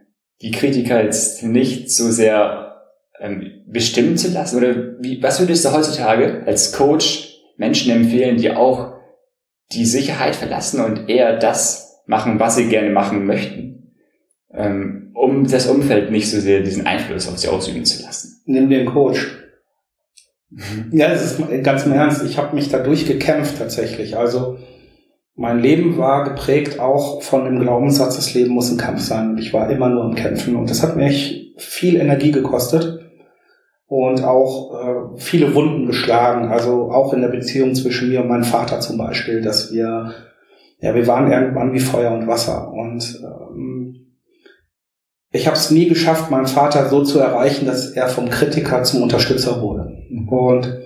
die 0.43 0.51
Kritiker 0.51 1.03
jetzt 1.03 1.43
nicht 1.43 1.91
so 1.91 2.11
sehr 2.11 2.83
ähm, 3.21 3.65
bestimmen 3.67 4.17
zu 4.17 4.29
lassen? 4.29 4.59
Oder 4.59 5.01
wie, 5.01 5.23
was 5.23 5.41
würdest 5.41 5.65
du 5.65 5.73
heutzutage 5.73 6.43
als 6.47 6.73
Coach 6.73 7.37
Menschen 7.57 7.91
empfehlen, 7.93 8.37
die 8.37 8.51
auch 8.51 8.95
die 9.73 9.85
Sicherheit 9.85 10.37
verlassen 10.37 10.81
und 10.81 11.09
eher 11.09 11.37
das 11.37 12.03
machen, 12.07 12.41
was 12.41 12.57
sie 12.57 12.69
gerne 12.69 12.91
machen 12.91 13.27
möchten, 13.27 13.93
ähm, 14.53 15.11
um 15.15 15.47
das 15.47 15.67
Umfeld 15.67 16.11
nicht 16.11 16.31
so 16.31 16.41
sehr 16.41 16.61
diesen 16.61 16.87
Einfluss 16.87 17.29
auf 17.29 17.39
sie 17.39 17.49
ausüben 17.49 17.85
zu 17.85 18.03
lassen? 18.03 18.41
Nimm 18.47 18.71
den 18.71 18.87
Coach. 18.87 19.48
Mhm. 20.51 20.91
Ja, 20.93 21.09
das 21.09 21.25
ist 21.25 21.63
ganz 21.63 21.85
im 21.85 21.93
Ernst. 21.93 22.25
Ich 22.25 22.39
habe 22.39 22.55
mich 22.55 22.69
da 22.69 22.79
durchgekämpft 22.79 23.59
tatsächlich. 23.59 24.17
Also 24.17 24.59
mein 25.35 25.61
Leben 25.61 25.99
war 25.99 26.25
geprägt 26.25 26.81
auch 26.81 27.23
von 27.23 27.45
dem 27.45 27.61
Glaubenssatz, 27.61 28.17
das 28.17 28.35
Leben 28.35 28.51
muss 28.51 28.71
ein 28.71 28.79
Kampf 28.79 29.01
sein. 29.01 29.31
Und 29.31 29.39
ich 29.39 29.53
war 29.53 29.71
immer 29.71 29.89
nur 29.89 30.05
am 30.05 30.15
Kämpfen. 30.15 30.57
Und 30.57 30.71
das 30.71 30.83
hat 30.83 30.97
mich 30.97 31.55
viel 31.57 31.97
Energie 31.97 32.33
gekostet 32.33 33.01
und 33.87 34.23
auch 34.25 34.75
äh, 34.75 35.19
viele 35.19 35.55
Wunden 35.55 35.87
geschlagen. 35.87 36.49
Also 36.49 36.91
auch 36.91 37.13
in 37.13 37.21
der 37.21 37.29
Beziehung 37.29 37.75
zwischen 37.75 38.09
mir 38.09 38.23
und 38.23 38.29
meinem 38.29 38.45
Vater 38.45 38.81
zum 38.81 38.99
Beispiel, 38.99 39.43
dass 39.43 39.73
wir, 39.73 40.13
ja, 40.81 40.95
wir 40.95 41.07
waren 41.07 41.31
irgendwann 41.31 41.73
wie 41.73 41.81
Feuer 41.81 42.13
und 42.13 42.27
Wasser. 42.27 42.73
Und 42.73 43.21
ähm, 43.23 44.15
ich 45.31 45.47
habe 45.47 45.57
es 45.57 45.71
nie 45.71 45.89
geschafft, 45.89 46.31
meinen 46.31 46.47
Vater 46.47 46.89
so 46.89 47.03
zu 47.03 47.19
erreichen, 47.19 47.67
dass 47.67 47.91
er 47.91 48.09
vom 48.09 48.31
Kritiker 48.31 48.83
zum 48.83 49.03
Unterstützer 49.03 49.61
wurde. 49.61 49.98
Und 50.11 50.79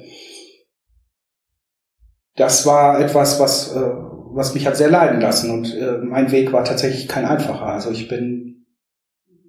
das 2.36 2.66
war 2.66 3.00
etwas, 3.00 3.38
was, 3.40 3.76
äh, 3.76 3.80
was 3.80 4.54
mich 4.54 4.66
hat 4.66 4.76
sehr 4.76 4.90
leiden 4.90 5.20
lassen. 5.20 5.50
Und 5.50 5.74
äh, 5.74 5.98
mein 5.98 6.32
Weg 6.32 6.52
war 6.52 6.64
tatsächlich 6.64 7.08
kein 7.08 7.24
einfacher. 7.24 7.66
Also 7.66 7.90
ich 7.90 8.08
bin, 8.08 8.64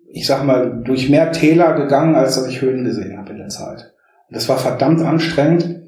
ich 0.08 0.28
sag 0.28 0.44
mal, 0.44 0.82
durch 0.84 1.10
mehr 1.10 1.32
Täler 1.32 1.74
gegangen, 1.74 2.16
als 2.16 2.36
dass 2.36 2.48
ich 2.48 2.62
Höhen 2.62 2.84
gesehen 2.84 3.18
habe 3.18 3.32
in 3.32 3.38
der 3.38 3.50
Zeit. 3.50 3.94
Und 4.30 4.36
das 4.36 4.50
war 4.50 4.58
verdammt 4.58 5.02
anstrengend. 5.02 5.82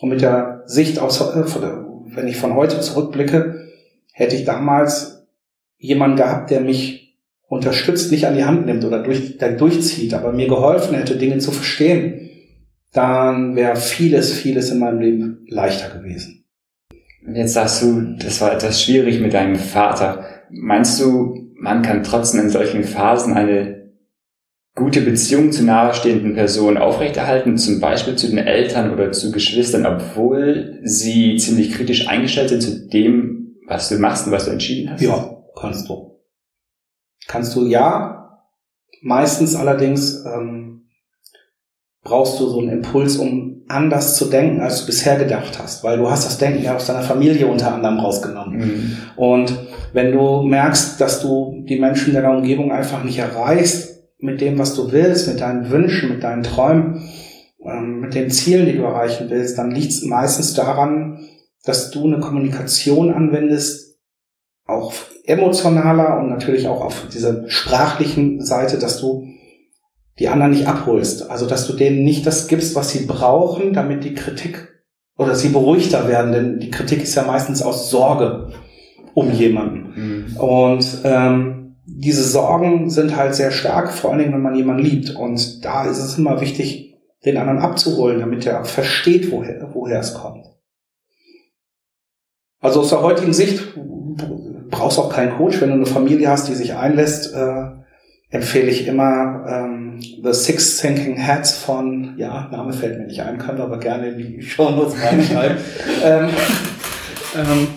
Und 0.00 0.08
mit 0.08 0.20
der 0.20 0.64
Sicht 0.66 0.98
aus, 0.98 1.20
äh, 1.20 1.44
wenn 2.14 2.28
ich 2.28 2.36
von 2.36 2.54
heute 2.54 2.80
zurückblicke, 2.80 3.68
hätte 4.12 4.36
ich 4.36 4.44
damals 4.44 5.26
jemanden 5.78 6.16
gehabt, 6.16 6.50
der 6.50 6.60
mich 6.60 7.18
unterstützt, 7.48 8.10
nicht 8.10 8.26
an 8.26 8.34
die 8.34 8.44
Hand 8.44 8.66
nimmt 8.66 8.84
oder 8.84 9.02
durch, 9.02 9.36
der 9.38 9.52
durchzieht, 9.52 10.14
aber 10.14 10.32
mir 10.32 10.48
geholfen 10.48 10.94
hätte, 10.94 11.16
Dinge 11.16 11.38
zu 11.38 11.50
verstehen, 11.50 12.30
dann 12.92 13.56
wäre 13.56 13.76
vieles, 13.76 14.32
vieles 14.32 14.70
in 14.70 14.78
meinem 14.78 15.00
Leben 15.00 15.46
leichter 15.48 15.96
gewesen. 15.98 16.44
Jetzt 17.34 17.54
sagst 17.54 17.82
du, 17.82 18.16
das 18.18 18.40
war 18.40 18.52
etwas 18.52 18.82
schwierig 18.82 19.20
mit 19.20 19.32
deinem 19.32 19.56
Vater. 19.56 20.24
Meinst 20.50 21.00
du, 21.00 21.52
man 21.54 21.82
kann 21.82 22.02
trotzdem 22.02 22.40
in 22.40 22.50
solchen 22.50 22.84
Phasen 22.84 23.34
eine 23.34 23.92
gute 24.74 25.02
Beziehung 25.02 25.52
zu 25.52 25.64
nahestehenden 25.64 26.34
Personen 26.34 26.78
aufrechterhalten, 26.78 27.58
zum 27.58 27.80
Beispiel 27.80 28.16
zu 28.16 28.28
den 28.28 28.38
Eltern 28.38 28.92
oder 28.92 29.12
zu 29.12 29.30
Geschwistern, 29.30 29.86
obwohl 29.86 30.80
sie 30.82 31.36
ziemlich 31.36 31.72
kritisch 31.72 32.08
eingestellt 32.08 32.48
sind 32.48 32.62
zu 32.62 32.88
dem, 32.88 33.56
was 33.66 33.88
du 33.88 33.98
machst 33.98 34.26
und 34.26 34.32
was 34.32 34.46
du 34.46 34.50
entschieden 34.50 34.90
hast? 34.90 35.02
Ja, 35.02 35.44
kannst 35.58 35.88
du. 35.88 36.20
Kannst 37.28 37.54
du 37.54 37.66
ja. 37.66 38.40
Meistens 39.02 39.54
allerdings 39.56 40.24
ähm, 40.24 40.81
brauchst 42.02 42.40
du 42.40 42.48
so 42.48 42.58
einen 42.58 42.70
Impuls, 42.70 43.16
um 43.16 43.62
anders 43.68 44.16
zu 44.16 44.26
denken, 44.26 44.60
als 44.60 44.80
du 44.80 44.86
bisher 44.86 45.16
gedacht 45.16 45.58
hast, 45.58 45.84
weil 45.84 45.98
du 45.98 46.10
hast 46.10 46.26
das 46.26 46.38
Denken 46.38 46.62
ja 46.62 46.74
aus 46.74 46.86
deiner 46.86 47.02
Familie 47.02 47.46
unter 47.46 47.72
anderem 47.72 47.98
rausgenommen. 47.98 48.58
Mhm. 48.58 48.96
Und 49.16 49.56
wenn 49.92 50.12
du 50.12 50.42
merkst, 50.42 51.00
dass 51.00 51.20
du 51.20 51.62
die 51.68 51.78
Menschen 51.78 52.14
deiner 52.14 52.36
Umgebung 52.36 52.72
einfach 52.72 53.04
nicht 53.04 53.18
erreichst 53.18 54.02
mit 54.18 54.40
dem, 54.40 54.58
was 54.58 54.74
du 54.74 54.92
willst, 54.92 55.28
mit 55.28 55.40
deinen 55.40 55.70
Wünschen, 55.70 56.10
mit 56.10 56.24
deinen 56.24 56.42
Träumen, 56.42 57.08
ähm, 57.64 58.00
mit 58.00 58.14
den 58.14 58.30
Zielen, 58.30 58.66
die 58.66 58.76
du 58.76 58.82
erreichen 58.82 59.30
willst, 59.30 59.58
dann 59.58 59.70
liegt 59.70 59.92
es 59.92 60.02
meistens 60.02 60.54
daran, 60.54 61.20
dass 61.64 61.90
du 61.90 62.06
eine 62.06 62.18
Kommunikation 62.18 63.12
anwendest, 63.12 63.98
auch 64.66 64.92
emotionaler 65.24 66.18
und 66.18 66.28
natürlich 66.28 66.66
auch 66.66 66.84
auf 66.84 67.06
dieser 67.12 67.48
sprachlichen 67.48 68.44
Seite, 68.44 68.78
dass 68.78 69.00
du 69.00 69.26
die 70.18 70.28
anderen 70.28 70.52
nicht 70.52 70.66
abholst. 70.66 71.30
Also, 71.30 71.46
dass 71.46 71.66
du 71.66 71.72
denen 71.72 72.04
nicht 72.04 72.26
das 72.26 72.48
gibst, 72.48 72.74
was 72.74 72.90
sie 72.90 73.06
brauchen, 73.06 73.72
damit 73.72 74.04
die 74.04 74.14
Kritik 74.14 74.68
oder 75.16 75.34
sie 75.34 75.48
beruhigter 75.48 76.08
werden, 76.08 76.32
denn 76.32 76.58
die 76.58 76.70
Kritik 76.70 77.02
ist 77.02 77.14
ja 77.14 77.22
meistens 77.24 77.62
aus 77.62 77.90
Sorge 77.90 78.52
um 79.14 79.30
jemanden. 79.30 79.92
Mhm. 79.94 80.36
Und 80.36 80.86
ähm, 81.04 81.76
diese 81.84 82.24
Sorgen 82.24 82.90
sind 82.90 83.16
halt 83.16 83.34
sehr 83.34 83.50
stark, 83.50 83.92
vor 83.92 84.10
allen 84.10 84.20
Dingen, 84.20 84.32
wenn 84.32 84.42
man 84.42 84.54
jemanden 84.54 84.82
liebt. 84.82 85.14
Und 85.14 85.64
da 85.64 85.84
ist 85.84 85.98
es 85.98 86.18
immer 86.18 86.40
wichtig, 86.40 86.94
den 87.24 87.36
anderen 87.36 87.58
abzuholen, 87.58 88.20
damit 88.20 88.46
er 88.46 88.64
versteht, 88.64 89.30
woher, 89.30 89.68
woher 89.72 90.00
es 90.00 90.14
kommt. 90.14 90.46
Also 92.60 92.80
aus 92.80 92.90
der 92.90 93.02
heutigen 93.02 93.32
Sicht 93.32 93.74
brauchst 94.70 94.98
du 94.98 95.02
auch 95.02 95.12
keinen 95.12 95.36
Coach, 95.36 95.60
wenn 95.60 95.68
du 95.70 95.74
eine 95.76 95.86
Familie 95.86 96.28
hast, 96.28 96.48
die 96.48 96.54
sich 96.54 96.74
einlässt, 96.74 97.34
äh, 97.34 97.64
empfehle 98.30 98.70
ich 98.70 98.86
immer 98.86 99.44
ähm, 99.48 99.91
The 100.22 100.32
Six 100.32 100.78
Thinking 100.78 101.24
Hats 101.24 101.56
von, 101.56 102.14
ja, 102.16 102.48
Name 102.50 102.72
fällt 102.72 102.98
mir 102.98 103.06
nicht 103.06 103.20
ein, 103.20 103.38
können 103.38 103.58
wir 103.58 103.64
aber 103.64 103.78
gerne 103.78 104.08
in 104.08 104.18
die 104.18 104.42
Show 104.42 104.70
Notes 104.70 104.94
reinschreiben. 105.02 105.56
ähm, 106.04 106.28
ähm, 107.34 107.68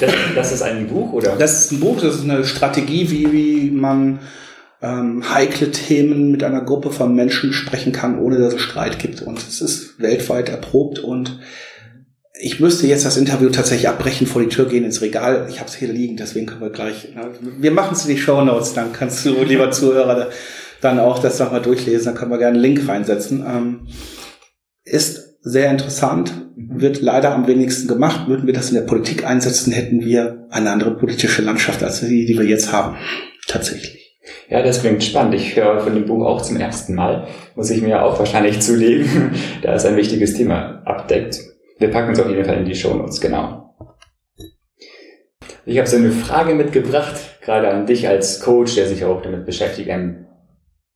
das, 0.00 0.12
das, 0.34 0.52
ist 0.52 0.62
ein 0.62 0.86
Buch, 0.86 1.12
oder? 1.12 1.36
Das 1.36 1.64
ist 1.64 1.72
ein 1.72 1.80
Buch, 1.80 2.00
das 2.00 2.16
ist 2.16 2.24
eine 2.24 2.44
Strategie, 2.44 3.10
wie, 3.10 3.32
wie 3.32 3.70
man 3.70 4.20
ähm, 4.82 5.22
heikle 5.32 5.70
Themen 5.70 6.30
mit 6.30 6.44
einer 6.44 6.60
Gruppe 6.62 6.90
von 6.90 7.14
Menschen 7.14 7.52
sprechen 7.52 7.92
kann, 7.92 8.18
ohne 8.18 8.38
dass 8.38 8.54
es 8.54 8.60
Streit 8.60 8.98
gibt. 8.98 9.22
Und 9.22 9.38
es 9.38 9.60
ist 9.60 10.00
weltweit 10.00 10.48
erprobt 10.48 10.98
und 10.98 11.38
ich 12.40 12.60
müsste 12.60 12.86
jetzt 12.86 13.04
das 13.04 13.16
Interview 13.16 13.48
tatsächlich 13.50 13.88
abbrechen, 13.88 14.26
vor 14.26 14.42
die 14.42 14.48
Tür 14.48 14.66
gehen 14.66 14.84
ins 14.84 15.00
Regal. 15.00 15.46
Ich 15.50 15.58
habe 15.58 15.68
es 15.68 15.74
hier 15.74 15.88
liegen, 15.88 16.16
deswegen 16.16 16.46
können 16.46 16.60
wir 16.60 16.70
gleich. 16.70 17.08
Na, 17.14 17.28
wir 17.40 17.72
machen 17.72 17.94
es 17.94 18.04
in 18.04 18.14
die 18.14 18.20
Show 18.20 18.44
Notes, 18.44 18.74
dann 18.74 18.92
kannst 18.92 19.26
du, 19.26 19.42
lieber 19.42 19.70
Zuhörer, 19.72 20.28
dann 20.80 21.00
auch 21.00 21.18
das 21.18 21.38
nochmal 21.38 21.62
durchlesen. 21.62 22.06
Dann 22.06 22.14
können 22.14 22.30
wir 22.30 22.38
gerne 22.38 22.54
einen 22.54 22.62
Link 22.62 22.88
reinsetzen. 22.88 23.44
Ähm, 23.46 23.88
ist 24.84 25.38
sehr 25.42 25.70
interessant, 25.70 26.32
wird 26.56 27.00
leider 27.00 27.34
am 27.34 27.46
wenigsten 27.46 27.88
gemacht. 27.88 28.28
Würden 28.28 28.46
wir 28.46 28.54
das 28.54 28.70
in 28.70 28.74
der 28.74 28.82
Politik 28.82 29.24
einsetzen, 29.24 29.72
hätten 29.72 30.00
wir 30.00 30.46
eine 30.50 30.70
andere 30.70 30.96
politische 30.96 31.42
Landschaft 31.42 31.82
als 31.82 32.00
die, 32.00 32.26
die 32.26 32.38
wir 32.38 32.46
jetzt 32.46 32.72
haben. 32.72 32.96
Tatsächlich. 33.46 33.98
Ja, 34.50 34.62
das 34.62 34.80
klingt 34.80 35.02
spannend. 35.02 35.34
Ich 35.34 35.56
höre 35.56 35.80
von 35.80 35.94
dem 35.94 36.06
Buch 36.06 36.24
auch 36.24 36.42
zum 36.42 36.58
ersten 36.58 36.94
Mal. 36.94 37.28
Muss 37.54 37.70
ich 37.70 37.82
mir 37.82 38.02
auch 38.02 38.18
wahrscheinlich 38.18 38.60
zulegen, 38.60 39.32
da 39.62 39.74
es 39.74 39.84
ein 39.84 39.96
wichtiges 39.96 40.34
Thema 40.34 40.82
abdeckt. 40.84 41.40
Wir 41.78 41.90
packen 41.90 42.12
es 42.12 42.20
auf 42.20 42.28
jeden 42.28 42.44
Fall 42.44 42.58
in 42.58 42.64
die 42.64 42.74
Show 42.74 42.94
Notes, 42.94 43.20
genau. 43.20 43.74
Ich 45.64 45.78
habe 45.78 45.88
so 45.88 45.96
eine 45.96 46.10
Frage 46.10 46.54
mitgebracht, 46.54 47.16
gerade 47.42 47.68
an 47.68 47.86
dich 47.86 48.08
als 48.08 48.40
Coach, 48.40 48.74
der 48.74 48.86
sich 48.86 49.04
auch 49.04 49.22
damit 49.22 49.44
beschäftigt, 49.44 49.90
ein 49.90 50.27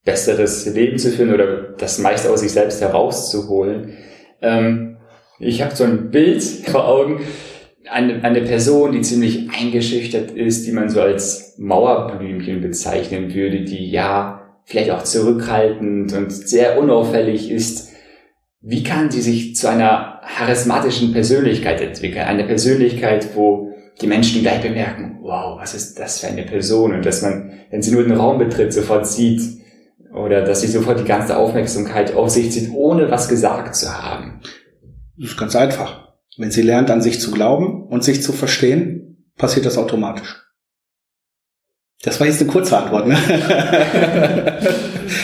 besseres 0.04 0.66
Leben 0.66 0.98
zu 0.98 1.10
führen 1.10 1.32
oder 1.32 1.74
das 1.78 1.98
meiste 1.98 2.30
aus 2.30 2.40
sich 2.40 2.52
selbst 2.52 2.80
herauszuholen. 2.80 3.96
Ähm, 4.40 4.96
ich 5.38 5.62
habe 5.62 5.74
so 5.74 5.84
ein 5.84 6.10
Bild 6.10 6.42
vor 6.66 6.86
Augen, 6.88 7.20
eine, 7.88 8.22
eine 8.24 8.42
Person, 8.42 8.92
die 8.92 9.02
ziemlich 9.02 9.50
eingeschüchtert 9.50 10.30
ist, 10.30 10.66
die 10.66 10.72
man 10.72 10.88
so 10.88 11.00
als 11.00 11.54
Mauerblümchen 11.58 12.60
bezeichnen 12.60 13.34
würde, 13.34 13.62
die 13.62 13.90
ja 13.90 14.40
vielleicht 14.64 14.90
auch 14.90 15.02
zurückhaltend 15.02 16.12
und 16.12 16.30
sehr 16.30 16.78
unauffällig 16.78 17.50
ist. 17.50 17.90
Wie 18.60 18.84
kann 18.84 19.10
sie 19.10 19.20
sich 19.20 19.56
zu 19.56 19.68
einer 19.68 20.12
charismatischen 20.36 21.12
Persönlichkeit 21.12 21.80
entwickeln. 21.80 22.24
Eine 22.24 22.44
Persönlichkeit, 22.44 23.34
wo 23.34 23.74
die 24.00 24.06
Menschen 24.06 24.42
gleich 24.42 24.62
bemerken, 24.62 25.18
wow, 25.22 25.60
was 25.60 25.74
ist 25.74 25.98
das 25.98 26.20
für 26.20 26.28
eine 26.28 26.42
Person? 26.42 26.94
Und 26.94 27.04
dass 27.04 27.22
man, 27.22 27.52
wenn 27.70 27.82
sie 27.82 27.92
nur 27.92 28.02
den 28.02 28.12
Raum 28.16 28.38
betritt, 28.38 28.72
sofort 28.72 29.06
sieht, 29.06 29.40
oder 30.12 30.42
dass 30.42 30.60
sie 30.60 30.68
sofort 30.68 31.00
die 31.00 31.04
ganze 31.04 31.36
Aufmerksamkeit 31.36 32.14
auf 32.14 32.30
sich 32.30 32.52
zieht, 32.52 32.70
ohne 32.72 33.10
was 33.10 33.28
gesagt 33.28 33.76
zu 33.76 33.92
haben. 33.92 34.40
Das 35.16 35.30
ist 35.30 35.38
ganz 35.38 35.56
einfach. 35.56 36.12
Wenn 36.36 36.50
sie 36.50 36.62
lernt, 36.62 36.90
an 36.90 37.02
sich 37.02 37.20
zu 37.20 37.30
glauben 37.30 37.86
und 37.88 38.04
sich 38.04 38.22
zu 38.22 38.32
verstehen, 38.32 39.32
passiert 39.36 39.66
das 39.66 39.78
automatisch. 39.78 40.42
Das 42.02 42.18
war 42.18 42.26
jetzt 42.26 42.40
eine 42.40 42.50
kurze 42.50 42.76
Antwort, 42.76 43.06
ne? 43.06 43.16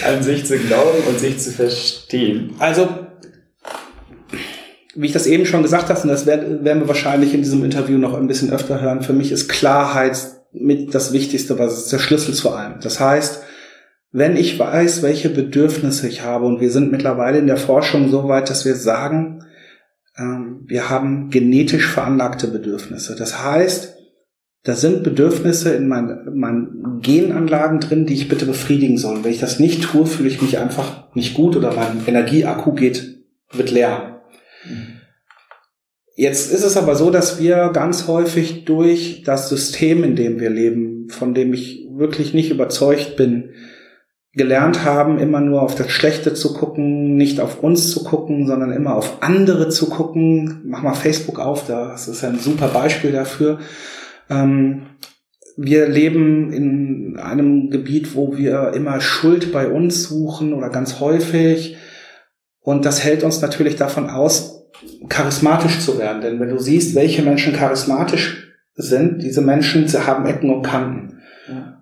an 0.06 0.22
sich 0.22 0.46
zu 0.46 0.58
glauben 0.58 0.98
und 1.08 1.18
sich 1.18 1.38
zu 1.38 1.50
verstehen. 1.50 2.54
Also 2.58 2.88
wie 4.94 5.06
ich 5.06 5.12
das 5.12 5.26
eben 5.26 5.46
schon 5.46 5.62
gesagt 5.62 5.88
habe, 5.90 6.00
und 6.00 6.08
das 6.08 6.26
werden 6.26 6.64
wir 6.64 6.88
wahrscheinlich 6.88 7.32
in 7.32 7.42
diesem 7.42 7.64
Interview 7.64 7.98
noch 7.98 8.14
ein 8.14 8.26
bisschen 8.26 8.50
öfter 8.50 8.80
hören, 8.80 9.02
für 9.02 9.12
mich 9.12 9.30
ist 9.30 9.48
Klarheit 9.48 10.18
mit 10.52 10.94
das 10.94 11.12
Wichtigste, 11.12 11.58
was 11.58 11.78
ist 11.78 11.92
der 11.92 11.98
Schlüssel 11.98 12.34
zu 12.34 12.50
allem. 12.50 12.80
Das 12.80 12.98
heißt, 12.98 13.42
wenn 14.10 14.36
ich 14.36 14.58
weiß, 14.58 15.02
welche 15.02 15.28
Bedürfnisse 15.28 16.08
ich 16.08 16.22
habe, 16.22 16.46
und 16.46 16.60
wir 16.60 16.70
sind 16.70 16.90
mittlerweile 16.90 17.38
in 17.38 17.46
der 17.46 17.56
Forschung 17.56 18.10
so 18.10 18.28
weit, 18.28 18.48
dass 18.48 18.64
wir 18.64 18.74
sagen, 18.74 19.44
ähm, 20.16 20.64
wir 20.66 20.88
haben 20.88 21.30
genetisch 21.30 21.88
veranlagte 21.88 22.48
Bedürfnisse. 22.48 23.16
Das 23.16 23.44
heißt, 23.44 23.94
da 24.64 24.74
sind 24.74 25.04
Bedürfnisse 25.04 25.74
in 25.74 25.88
meinen, 25.88 26.38
meinen 26.38 27.00
Genanlagen 27.00 27.80
drin, 27.80 28.06
die 28.06 28.14
ich 28.14 28.28
bitte 28.28 28.44
befriedigen 28.44 28.98
soll. 28.98 29.22
Wenn 29.24 29.30
ich 29.30 29.40
das 29.40 29.60
nicht 29.60 29.82
tue, 29.82 30.06
fühle 30.06 30.28
ich 30.28 30.42
mich 30.42 30.58
einfach 30.58 31.14
nicht 31.14 31.34
gut 31.34 31.56
oder 31.56 31.72
mein 31.74 32.02
Energieakku 32.06 32.72
geht, 32.72 33.24
wird 33.52 33.70
leer. 33.70 34.22
Jetzt 36.16 36.52
ist 36.52 36.64
es 36.64 36.76
aber 36.76 36.96
so, 36.96 37.10
dass 37.10 37.40
wir 37.40 37.70
ganz 37.72 38.08
häufig 38.08 38.64
durch 38.64 39.22
das 39.24 39.48
System, 39.48 40.02
in 40.02 40.16
dem 40.16 40.40
wir 40.40 40.50
leben, 40.50 41.08
von 41.08 41.32
dem 41.32 41.54
ich 41.54 41.86
wirklich 41.92 42.34
nicht 42.34 42.50
überzeugt 42.50 43.16
bin, 43.16 43.50
gelernt 44.38 44.84
haben, 44.84 45.18
immer 45.18 45.40
nur 45.40 45.60
auf 45.60 45.74
das 45.74 45.90
Schlechte 45.90 46.32
zu 46.32 46.54
gucken, 46.54 47.16
nicht 47.16 47.40
auf 47.40 47.62
uns 47.62 47.90
zu 47.90 48.04
gucken, 48.04 48.46
sondern 48.46 48.72
immer 48.72 48.94
auf 48.94 49.22
andere 49.22 49.68
zu 49.68 49.90
gucken. 49.90 50.62
Mach 50.64 50.82
mal 50.82 50.94
Facebook 50.94 51.38
auf, 51.38 51.66
das 51.66 52.08
ist 52.08 52.24
ein 52.24 52.38
super 52.38 52.68
Beispiel 52.68 53.12
dafür. 53.12 53.58
Ähm, 54.30 54.86
wir 55.58 55.88
leben 55.88 56.52
in 56.52 57.18
einem 57.18 57.68
Gebiet, 57.70 58.14
wo 58.14 58.36
wir 58.36 58.72
immer 58.74 59.00
Schuld 59.00 59.52
bei 59.52 59.68
uns 59.68 60.04
suchen 60.04 60.54
oder 60.54 60.70
ganz 60.70 61.00
häufig. 61.00 61.76
Und 62.60 62.84
das 62.84 63.02
hält 63.02 63.24
uns 63.24 63.40
natürlich 63.40 63.76
davon 63.76 64.08
aus, 64.08 64.68
charismatisch 65.08 65.80
zu 65.80 65.98
werden. 65.98 66.22
Denn 66.22 66.38
wenn 66.38 66.50
du 66.50 66.58
siehst, 66.58 66.94
welche 66.94 67.22
Menschen 67.22 67.52
charismatisch 67.52 68.54
sind, 68.74 69.22
diese 69.22 69.40
Menschen 69.40 69.88
haben 70.06 70.26
Ecken 70.26 70.50
und 70.50 70.62
Kanten. 70.62 71.17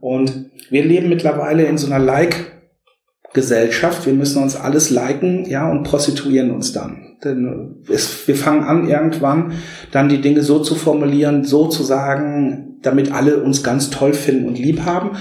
Und 0.01 0.51
wir 0.71 0.85
leben 0.85 1.09
mittlerweile 1.09 1.65
in 1.65 1.79
so 1.79 1.87
einer 1.87 2.05
Like-Gesellschaft. 2.05 4.07
Wir 4.07 4.15
müssen 4.15 4.43
uns 4.43 4.57
alles 4.57 4.91
liken, 4.91 5.45
ja, 5.47 5.71
und 5.71 5.85
prostituieren 5.85 6.51
uns 6.51 6.73
dann. 6.73 7.17
Denn 7.25 7.83
es, 7.89 8.29
wir 8.29 8.37
fangen 8.37 8.65
an, 8.65 8.89
irgendwann 8.89 9.53
dann 9.91 10.09
die 10.09 10.21
Dinge 10.21 10.43
so 10.43 10.61
zu 10.61 10.75
formulieren, 10.75 11.45
so 11.45 11.69
zu 11.69 11.83
sagen, 11.83 12.79
damit 12.83 13.13
alle 13.13 13.43
uns 13.43 13.63
ganz 13.63 13.91
toll 13.91 14.13
finden 14.13 14.47
und 14.47 14.59
lieb 14.59 14.85
haben 14.85 15.17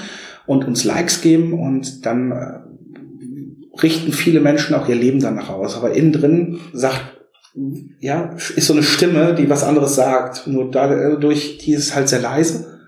und 0.45 0.65
uns 0.65 0.83
Likes 0.83 1.21
geben 1.21 1.53
und 1.53 2.05
dann 2.05 2.31
äh, 2.31 3.81
richten 3.81 4.11
viele 4.11 4.39
Menschen 4.39 4.75
auch 4.75 4.87
ihr 4.87 4.95
Leben 4.95 5.19
danach 5.19 5.49
aus. 5.49 5.75
Aber 5.75 5.93
innen 5.93 6.11
drin 6.11 6.59
sagt, 6.73 7.01
ja, 7.99 8.35
ist 8.55 8.67
so 8.67 8.73
eine 8.73 8.83
Stimme, 8.83 9.33
die 9.33 9.49
was 9.49 9.63
anderes 9.63 9.95
sagt. 9.95 10.47
Nur 10.47 10.71
dadurch, 10.71 11.57
die 11.59 11.73
ist 11.73 11.95
halt 11.95 12.09
sehr 12.09 12.21
leise. 12.21 12.79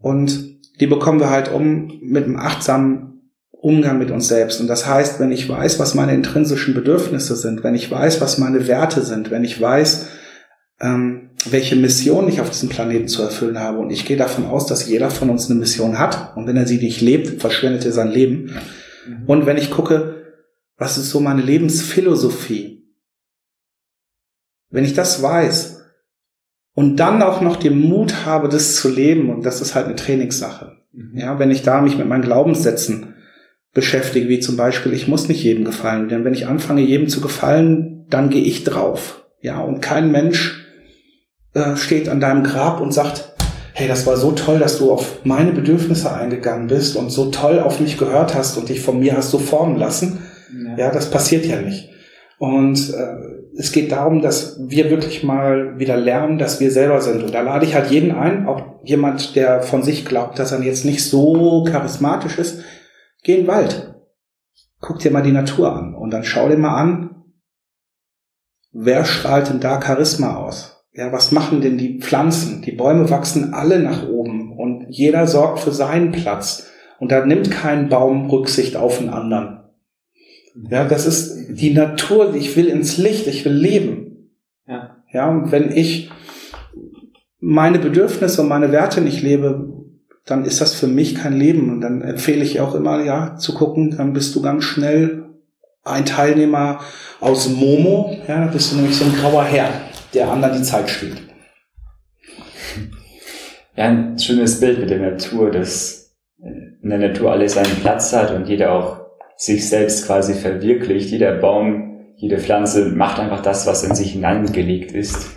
Und 0.00 0.49
die 0.80 0.86
bekommen 0.86 1.20
wir 1.20 1.30
halt 1.30 1.52
um 1.52 2.00
mit 2.02 2.24
einem 2.24 2.38
achtsamen 2.38 3.10
Umgang 3.50 3.98
mit 3.98 4.10
uns 4.10 4.28
selbst. 4.28 4.60
Und 4.60 4.66
das 4.68 4.86
heißt, 4.86 5.20
wenn 5.20 5.30
ich 5.30 5.46
weiß, 5.48 5.78
was 5.78 5.94
meine 5.94 6.14
intrinsischen 6.14 6.74
Bedürfnisse 6.74 7.36
sind, 7.36 7.62
wenn 7.62 7.74
ich 7.74 7.90
weiß, 7.90 8.20
was 8.22 8.38
meine 8.38 8.66
Werte 8.66 9.02
sind, 9.02 9.30
wenn 9.30 9.44
ich 9.44 9.60
weiß, 9.60 10.08
ähm, 10.80 11.30
welche 11.48 11.76
Mission 11.76 12.28
ich 12.28 12.40
auf 12.40 12.48
diesem 12.48 12.70
Planeten 12.70 13.08
zu 13.08 13.22
erfüllen 13.22 13.58
habe. 13.58 13.78
Und 13.78 13.90
ich 13.90 14.06
gehe 14.06 14.16
davon 14.16 14.46
aus, 14.46 14.66
dass 14.66 14.88
jeder 14.88 15.10
von 15.10 15.28
uns 15.28 15.50
eine 15.50 15.58
Mission 15.58 15.98
hat. 15.98 16.36
Und 16.36 16.46
wenn 16.46 16.56
er 16.56 16.66
sie 16.66 16.78
nicht 16.78 17.02
lebt, 17.02 17.40
verschwendet 17.40 17.84
er 17.84 17.92
sein 17.92 18.10
Leben. 18.10 18.54
Mhm. 19.06 19.24
Und 19.26 19.46
wenn 19.46 19.58
ich 19.58 19.70
gucke, 19.70 20.24
was 20.78 20.96
ist 20.96 21.10
so 21.10 21.20
meine 21.20 21.42
Lebensphilosophie? 21.42 22.88
Wenn 24.70 24.84
ich 24.84 24.94
das 24.94 25.22
weiß, 25.22 25.79
und 26.80 26.96
dann 26.96 27.20
auch 27.20 27.42
noch 27.42 27.56
den 27.56 27.78
Mut 27.78 28.24
habe, 28.24 28.48
das 28.48 28.76
zu 28.76 28.88
leben. 28.88 29.28
Und 29.28 29.44
das 29.44 29.60
ist 29.60 29.74
halt 29.74 29.84
eine 29.84 29.96
Trainingssache. 29.96 30.78
Mhm. 30.94 31.12
Ja, 31.14 31.38
wenn 31.38 31.50
ich 31.50 31.60
da 31.60 31.82
mich 31.82 31.98
mit 31.98 32.08
meinen 32.08 32.22
Glaubenssätzen 32.22 33.16
beschäftige, 33.74 34.30
wie 34.30 34.40
zum 34.40 34.56
Beispiel, 34.56 34.94
ich 34.94 35.06
muss 35.06 35.28
nicht 35.28 35.44
jedem 35.44 35.66
gefallen, 35.66 36.08
denn 36.08 36.24
wenn 36.24 36.32
ich 36.32 36.46
anfange, 36.46 36.80
jedem 36.80 37.08
zu 37.08 37.20
gefallen, 37.20 38.06
dann 38.08 38.30
gehe 38.30 38.40
ich 38.44 38.64
drauf. 38.64 39.26
Ja, 39.42 39.60
und 39.60 39.82
kein 39.82 40.10
Mensch 40.10 40.64
äh, 41.52 41.76
steht 41.76 42.08
an 42.08 42.18
deinem 42.18 42.44
Grab 42.44 42.80
und 42.80 42.94
sagt, 42.94 43.34
hey, 43.74 43.86
das 43.86 44.06
war 44.06 44.16
so 44.16 44.32
toll, 44.32 44.58
dass 44.58 44.78
du 44.78 44.90
auf 44.90 45.22
meine 45.24 45.52
Bedürfnisse 45.52 46.10
eingegangen 46.10 46.68
bist 46.68 46.96
und 46.96 47.10
so 47.10 47.26
toll 47.26 47.60
auf 47.60 47.80
mich 47.80 47.98
gehört 47.98 48.34
hast 48.34 48.56
und 48.56 48.70
dich 48.70 48.80
von 48.80 49.00
mir 49.00 49.18
hast 49.18 49.30
so 49.30 49.38
formen 49.38 49.76
lassen. 49.76 50.22
Ja, 50.66 50.86
ja 50.86 50.90
das 50.90 51.10
passiert 51.10 51.44
ja 51.44 51.60
nicht. 51.60 51.90
Und 52.38 52.94
äh, 52.94 53.39
es 53.56 53.72
geht 53.72 53.92
darum, 53.92 54.22
dass 54.22 54.58
wir 54.60 54.90
wirklich 54.90 55.22
mal 55.22 55.78
wieder 55.78 55.96
lernen, 55.96 56.38
dass 56.38 56.60
wir 56.60 56.70
selber 56.70 57.00
sind. 57.00 57.22
Und 57.22 57.34
da 57.34 57.40
lade 57.40 57.64
ich 57.64 57.74
halt 57.74 57.90
jeden 57.90 58.12
ein, 58.12 58.46
auch 58.46 58.62
jemand, 58.84 59.36
der 59.36 59.62
von 59.62 59.82
sich 59.82 60.04
glaubt, 60.04 60.38
dass 60.38 60.52
er 60.52 60.62
jetzt 60.62 60.84
nicht 60.84 61.04
so 61.04 61.64
charismatisch 61.64 62.38
ist, 62.38 62.62
geh 63.22 63.34
in 63.34 63.40
den 63.42 63.48
Wald. 63.48 63.94
Guck 64.80 65.00
dir 65.00 65.10
mal 65.10 65.22
die 65.22 65.32
Natur 65.32 65.74
an 65.74 65.94
und 65.94 66.10
dann 66.10 66.24
schau 66.24 66.48
dir 66.48 66.56
mal 66.56 66.74
an, 66.74 67.24
wer 68.72 69.04
strahlt 69.04 69.50
denn 69.50 69.60
da 69.60 69.80
Charisma 69.80 70.36
aus? 70.36 70.84
Ja, 70.92 71.12
was 71.12 71.32
machen 71.32 71.60
denn 71.60 71.78
die 71.78 72.00
Pflanzen? 72.00 72.62
Die 72.62 72.72
Bäume 72.72 73.10
wachsen 73.10 73.54
alle 73.54 73.78
nach 73.78 74.08
oben 74.08 74.56
und 74.58 74.86
jeder 74.88 75.26
sorgt 75.26 75.60
für 75.60 75.72
seinen 75.72 76.12
Platz. 76.12 76.68
Und 76.98 77.12
da 77.12 77.24
nimmt 77.24 77.50
kein 77.50 77.88
Baum 77.88 78.28
Rücksicht 78.28 78.76
auf 78.76 78.98
den 78.98 79.08
anderen. 79.08 79.60
Ja, 80.68 80.84
das 80.84 81.06
ist 81.06 81.39
die 81.54 81.72
Natur. 81.72 82.34
Ich 82.34 82.56
will 82.56 82.66
ins 82.66 82.98
Licht, 82.98 83.26
ich 83.26 83.44
will 83.44 83.52
leben. 83.52 84.30
Ja. 84.66 84.96
Ja, 85.12 85.28
und 85.28 85.50
wenn 85.50 85.72
ich 85.72 86.10
meine 87.40 87.78
Bedürfnisse 87.78 88.42
und 88.42 88.48
meine 88.48 88.70
Werte 88.70 89.00
nicht 89.00 89.22
lebe, 89.22 89.72
dann 90.26 90.44
ist 90.44 90.60
das 90.60 90.74
für 90.74 90.86
mich 90.86 91.16
kein 91.16 91.38
Leben. 91.38 91.70
Und 91.70 91.80
dann 91.80 92.02
empfehle 92.02 92.44
ich 92.44 92.60
auch 92.60 92.74
immer, 92.74 93.02
ja, 93.04 93.36
zu 93.36 93.54
gucken, 93.54 93.96
dann 93.96 94.12
bist 94.12 94.34
du 94.36 94.42
ganz 94.42 94.64
schnell 94.64 95.26
ein 95.82 96.04
Teilnehmer 96.04 96.80
aus 97.20 97.48
Momo. 97.48 98.16
Ja, 98.28 98.44
da 98.44 98.46
bist 98.46 98.72
du 98.72 98.76
nämlich 98.76 98.96
so 98.96 99.04
ein 99.04 99.14
grauer 99.14 99.44
Herr, 99.44 99.70
der 100.14 100.30
anderen 100.30 100.58
die 100.58 100.62
Zeit 100.62 100.88
stiehlt. 100.88 101.22
Ja, 103.76 103.86
ein 103.86 104.18
schönes 104.18 104.60
Bild 104.60 104.78
mit 104.78 104.90
der 104.90 104.98
Natur, 104.98 105.50
dass 105.50 106.14
in 106.82 106.88
der 106.88 106.98
Natur 106.98 107.32
alles 107.32 107.54
seinen 107.54 107.76
Platz 107.80 108.12
hat 108.12 108.30
und 108.30 108.48
jeder 108.48 108.72
auch 108.72 108.99
sich 109.40 109.70
selbst 109.70 110.04
quasi 110.04 110.34
verwirklicht. 110.34 111.08
Jeder 111.08 111.32
Baum, 111.32 112.12
jede 112.16 112.38
Pflanze 112.38 112.90
macht 112.90 113.18
einfach 113.18 113.40
das, 113.40 113.66
was 113.66 113.82
in 113.82 113.94
sich 113.94 114.12
hineingelegt 114.12 114.92
ist. 114.92 115.30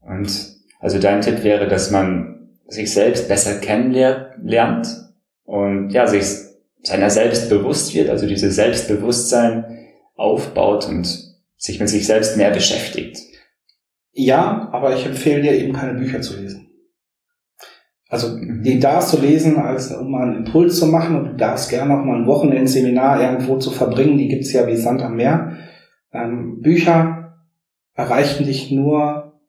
Und 0.00 0.30
also 0.78 1.00
dein 1.00 1.20
Tipp 1.20 1.42
wäre, 1.42 1.66
dass 1.66 1.90
man 1.90 2.50
sich 2.68 2.92
selbst 2.92 3.26
besser 3.26 3.58
kennenlernt 3.58 4.86
und 5.42 5.90
ja, 5.90 6.06
sich 6.06 6.24
seiner 6.84 7.10
selbst 7.10 7.50
bewusst 7.50 7.92
wird, 7.94 8.10
also 8.10 8.28
dieses 8.28 8.54
Selbstbewusstsein 8.54 9.88
aufbaut 10.14 10.86
und 10.88 11.08
sich 11.56 11.80
mit 11.80 11.88
sich 11.88 12.06
selbst 12.06 12.36
mehr 12.36 12.52
beschäftigt. 12.52 13.18
Ja, 14.12 14.68
aber 14.72 14.94
ich 14.94 15.04
empfehle 15.04 15.42
dir 15.42 15.52
eben 15.52 15.72
keine 15.72 15.98
Bücher 15.98 16.20
zu 16.20 16.40
lesen. 16.40 16.69
Also 18.10 18.36
die 18.36 18.80
darfst 18.80 19.14
du 19.14 19.20
lesen, 19.20 19.56
als 19.56 19.92
um 19.92 20.10
mal 20.10 20.26
einen 20.26 20.44
Impuls 20.44 20.80
zu 20.80 20.86
machen 20.86 21.16
und 21.16 21.24
du 21.26 21.36
darfst 21.36 21.70
gerne 21.70 21.96
auch 21.96 22.04
mal 22.04 22.18
ein 22.18 22.26
Wochenendseminar 22.26 23.22
irgendwo 23.22 23.56
zu 23.56 23.70
verbringen, 23.70 24.18
die 24.18 24.26
gibt's 24.26 24.52
ja 24.52 24.66
wie 24.66 24.74
Sand 24.74 25.00
am 25.00 25.14
Meer. 25.14 25.52
Ähm, 26.12 26.60
Bücher 26.60 27.36
erreichen 27.94 28.44
dich 28.44 28.72
nur 28.72 29.40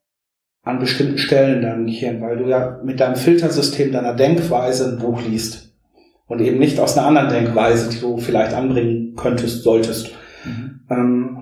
an 0.62 0.78
bestimmten 0.78 1.18
Stellen 1.18 1.56
in 1.56 1.62
deinem 1.64 1.86
Gehirn, 1.88 2.22
weil 2.22 2.38
du 2.38 2.48
ja 2.48 2.80
mit 2.84 3.00
deinem 3.00 3.16
Filtersystem 3.16 3.92
deiner 3.92 4.14
Denkweise 4.14 4.92
ein 4.92 5.00
Buch 5.00 5.24
liest 5.28 5.74
und 6.28 6.40
eben 6.40 6.60
nicht 6.60 6.80
aus 6.80 6.96
einer 6.96 7.08
anderen 7.08 7.30
Denkweise, 7.30 7.90
die 7.90 8.00
du 8.00 8.18
vielleicht 8.18 8.54
anbringen 8.54 9.16
könntest, 9.16 9.64
solltest. 9.64 10.12
Mhm. 10.46 10.82
Ähm, 10.88 11.38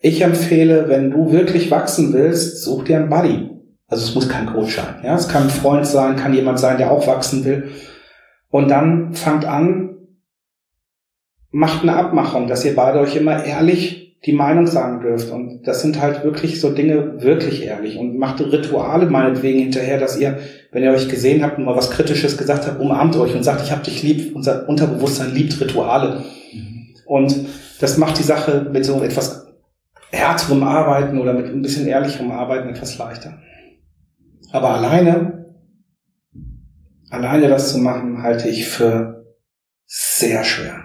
ich 0.00 0.22
empfehle, 0.22 0.88
wenn 0.88 1.10
du 1.10 1.32
wirklich 1.32 1.70
wachsen 1.70 2.14
willst, 2.14 2.64
such 2.64 2.84
dir 2.84 2.96
einen 2.96 3.10
Buddy. 3.10 3.49
Also 3.90 4.04
es 4.04 4.14
muss 4.14 4.28
kein 4.28 4.46
Coach 4.46 4.76
sein. 4.76 5.00
Ja? 5.02 5.16
Es 5.16 5.28
kann 5.28 5.44
ein 5.44 5.50
Freund 5.50 5.86
sein, 5.86 6.16
kann 6.16 6.32
jemand 6.32 6.60
sein, 6.60 6.78
der 6.78 6.90
auch 6.90 7.06
wachsen 7.06 7.44
will. 7.44 7.70
Und 8.48 8.68
dann 8.70 9.14
fangt 9.14 9.44
an, 9.44 9.98
macht 11.50 11.82
eine 11.82 11.96
Abmachung, 11.96 12.46
dass 12.46 12.64
ihr 12.64 12.76
beide 12.76 13.00
euch 13.00 13.16
immer 13.16 13.44
ehrlich 13.44 14.18
die 14.24 14.32
Meinung 14.32 14.66
sagen 14.66 15.00
dürft. 15.00 15.30
Und 15.30 15.62
das 15.66 15.82
sind 15.82 16.00
halt 16.00 16.24
wirklich 16.24 16.60
so 16.60 16.70
Dinge, 16.70 17.22
wirklich 17.22 17.64
ehrlich. 17.64 17.96
Und 17.98 18.18
macht 18.18 18.40
Rituale 18.40 19.06
meinetwegen 19.06 19.60
hinterher, 19.60 19.98
dass 19.98 20.18
ihr, 20.18 20.38
wenn 20.72 20.82
ihr 20.82 20.92
euch 20.92 21.08
gesehen 21.08 21.42
habt 21.42 21.58
und 21.58 21.64
mal 21.64 21.76
was 21.76 21.90
Kritisches 21.90 22.36
gesagt 22.36 22.66
habt, 22.66 22.80
umarmt 22.80 23.16
euch 23.16 23.34
und 23.34 23.42
sagt, 23.42 23.62
ich 23.62 23.72
hab 23.72 23.82
dich 23.82 24.02
lieb. 24.02 24.36
Unser 24.36 24.68
Unterbewusstsein 24.68 25.34
liebt 25.34 25.60
Rituale. 25.60 26.22
Und 27.06 27.34
das 27.80 27.98
macht 27.98 28.18
die 28.18 28.22
Sache 28.22 28.68
mit 28.70 28.84
so 28.84 29.02
etwas 29.02 29.48
härterem 30.12 30.62
Arbeiten 30.62 31.18
oder 31.18 31.32
mit 31.32 31.46
ein 31.46 31.62
bisschen 31.62 31.86
ehrlicherem 31.86 32.30
Arbeiten 32.30 32.68
etwas 32.68 32.98
leichter. 32.98 33.38
Aber 34.52 34.74
alleine, 34.74 35.46
alleine 37.10 37.48
das 37.48 37.72
zu 37.72 37.78
machen, 37.78 38.22
halte 38.22 38.48
ich 38.48 38.68
für 38.68 39.24
sehr 39.86 40.44
schwer. 40.44 40.84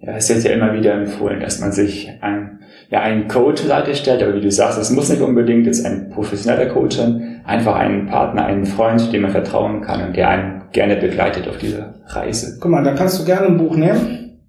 Ja, 0.00 0.16
es 0.16 0.28
wird 0.28 0.44
ja 0.44 0.52
immer 0.52 0.72
wieder 0.72 0.94
empfohlen, 0.94 1.40
dass 1.40 1.60
man 1.60 1.72
sich 1.72 2.10
ein, 2.22 2.60
ja, 2.88 3.00
einen 3.00 3.28
Coach 3.28 3.62
Seite 3.62 3.94
stellt, 3.94 4.22
aber 4.22 4.34
wie 4.34 4.40
du 4.40 4.50
sagst, 4.50 4.78
es 4.78 4.90
muss 4.90 5.10
nicht 5.10 5.20
unbedingt 5.20 5.66
jetzt 5.66 5.84
ein 5.84 6.08
professioneller 6.10 6.70
Coach 6.70 6.96
sein, 6.96 7.42
einfach 7.44 7.76
einen 7.76 8.06
Partner, 8.06 8.46
einen 8.46 8.64
Freund, 8.64 9.12
dem 9.12 9.22
man 9.22 9.30
vertrauen 9.30 9.82
kann 9.82 10.06
und 10.06 10.16
der 10.16 10.30
einen 10.30 10.62
gerne 10.72 10.96
begleitet 10.96 11.48
auf 11.48 11.58
dieser 11.58 11.96
Reise. 12.06 12.58
Guck 12.60 12.70
mal, 12.70 12.82
da 12.82 12.94
kannst 12.94 13.20
du 13.20 13.26
gerne 13.26 13.48
ein 13.48 13.58
Buch 13.58 13.76
nehmen 13.76 14.40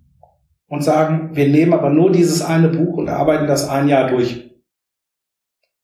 und 0.67 0.83
sagen, 0.83 1.31
wir 1.33 1.49
nehmen 1.49 1.73
aber 1.73 1.89
nur 1.89 2.11
dieses 2.11 2.41
eine 2.41 2.69
Buch 2.69 2.95
und 2.97 3.09
arbeiten 3.09 3.47
das 3.47 3.67
ein 3.67 3.89
Jahr 3.89 4.07
durch. 4.07 4.50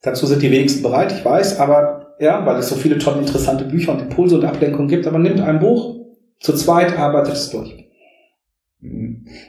Dazu 0.02 0.26
sind 0.26 0.42
die 0.42 0.52
wenigsten 0.52 0.84
bereit, 0.84 1.12
ich 1.12 1.26
weiß, 1.26 1.60
aber 1.60 2.16
ja, 2.20 2.46
weil 2.46 2.58
es 2.58 2.70
so 2.70 2.76
viele 2.76 2.98
tolle 2.98 3.20
interessante 3.20 3.66
Bücher 3.66 3.94
und 3.94 4.02
Impulse 4.02 4.36
und 4.36 4.46
Ablenkungen 4.46 4.88
gibt, 4.88 5.08
aber 5.08 5.20
nimmt 5.20 5.42
ein 5.42 5.60
Buch, 5.60 5.98
zu 6.40 6.54
zweit 6.54 6.98
arbeitet 6.98 7.34
es 7.34 7.50
durch. 7.50 7.88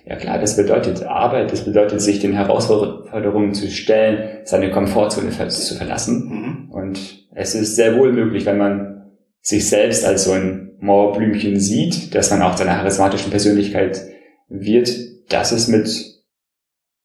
Ja 0.06 0.16
klar, 0.16 0.38
das 0.38 0.56
bedeutet 0.56 1.02
Arbeit, 1.02 1.52
das 1.52 1.64
bedeutet 1.64 2.00
sich 2.00 2.18
den 2.18 2.32
Herausforderungen 2.32 3.52
zu 3.52 3.70
stellen, 3.70 4.40
seine 4.44 4.70
Komfortzone 4.70 5.30
zu 5.30 5.74
verlassen. 5.74 6.28
Mhm. 6.28 6.70
Und 6.70 7.28
es 7.34 7.54
ist 7.54 7.76
sehr 7.76 7.98
wohl 7.98 8.12
möglich, 8.12 8.46
wenn 8.46 8.58
man 8.58 9.12
sich 9.40 9.68
selbst 9.68 10.04
als 10.04 10.24
so 10.24 10.32
ein 10.32 10.76
Mauerblümchen 10.80 11.60
sieht, 11.60 12.14
dass 12.14 12.30
man 12.30 12.42
auch 12.42 12.54
zu 12.54 12.62
einer 12.62 12.76
charismatischen 12.76 13.30
Persönlichkeit 13.30 14.00
wird, 14.48 14.90
das 15.28 15.52
ist 15.52 15.68
mit 15.68 15.88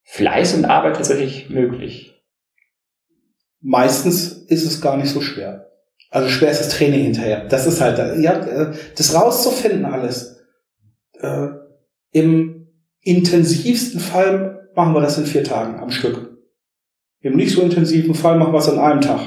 Fleiß 0.03 0.55
und 0.55 0.65
Arbeit 0.65 0.95
tatsächlich 0.95 1.49
möglich. 1.49 2.12
Meistens 3.63 4.33
ist 4.47 4.65
es 4.65 4.81
gar 4.81 4.97
nicht 4.97 5.09
so 5.09 5.21
schwer. 5.21 5.71
Also 6.11 6.27
schwer 6.27 6.51
ist 6.51 6.59
das 6.59 6.69
Training 6.69 7.03
hinterher. 7.03 7.47
Das 7.47 7.65
ist 7.65 7.81
halt, 7.81 7.97
ja, 8.21 8.33
äh, 8.33 8.73
das 8.95 9.15
rauszufinden 9.15 9.85
alles. 9.85 10.43
Äh, 11.19 11.47
Im 12.11 12.67
intensivsten 13.01 13.99
Fall 13.99 14.69
machen 14.75 14.93
wir 14.93 15.01
das 15.01 15.17
in 15.17 15.25
vier 15.25 15.45
Tagen 15.45 15.79
am 15.79 15.91
Stück. 15.91 16.37
Im 17.21 17.37
nicht 17.37 17.55
so 17.55 17.61
intensiven 17.61 18.15
Fall 18.15 18.37
machen 18.37 18.53
wir 18.53 18.59
es 18.59 18.69
an 18.69 18.79
einem 18.79 19.01
Tag. 19.01 19.21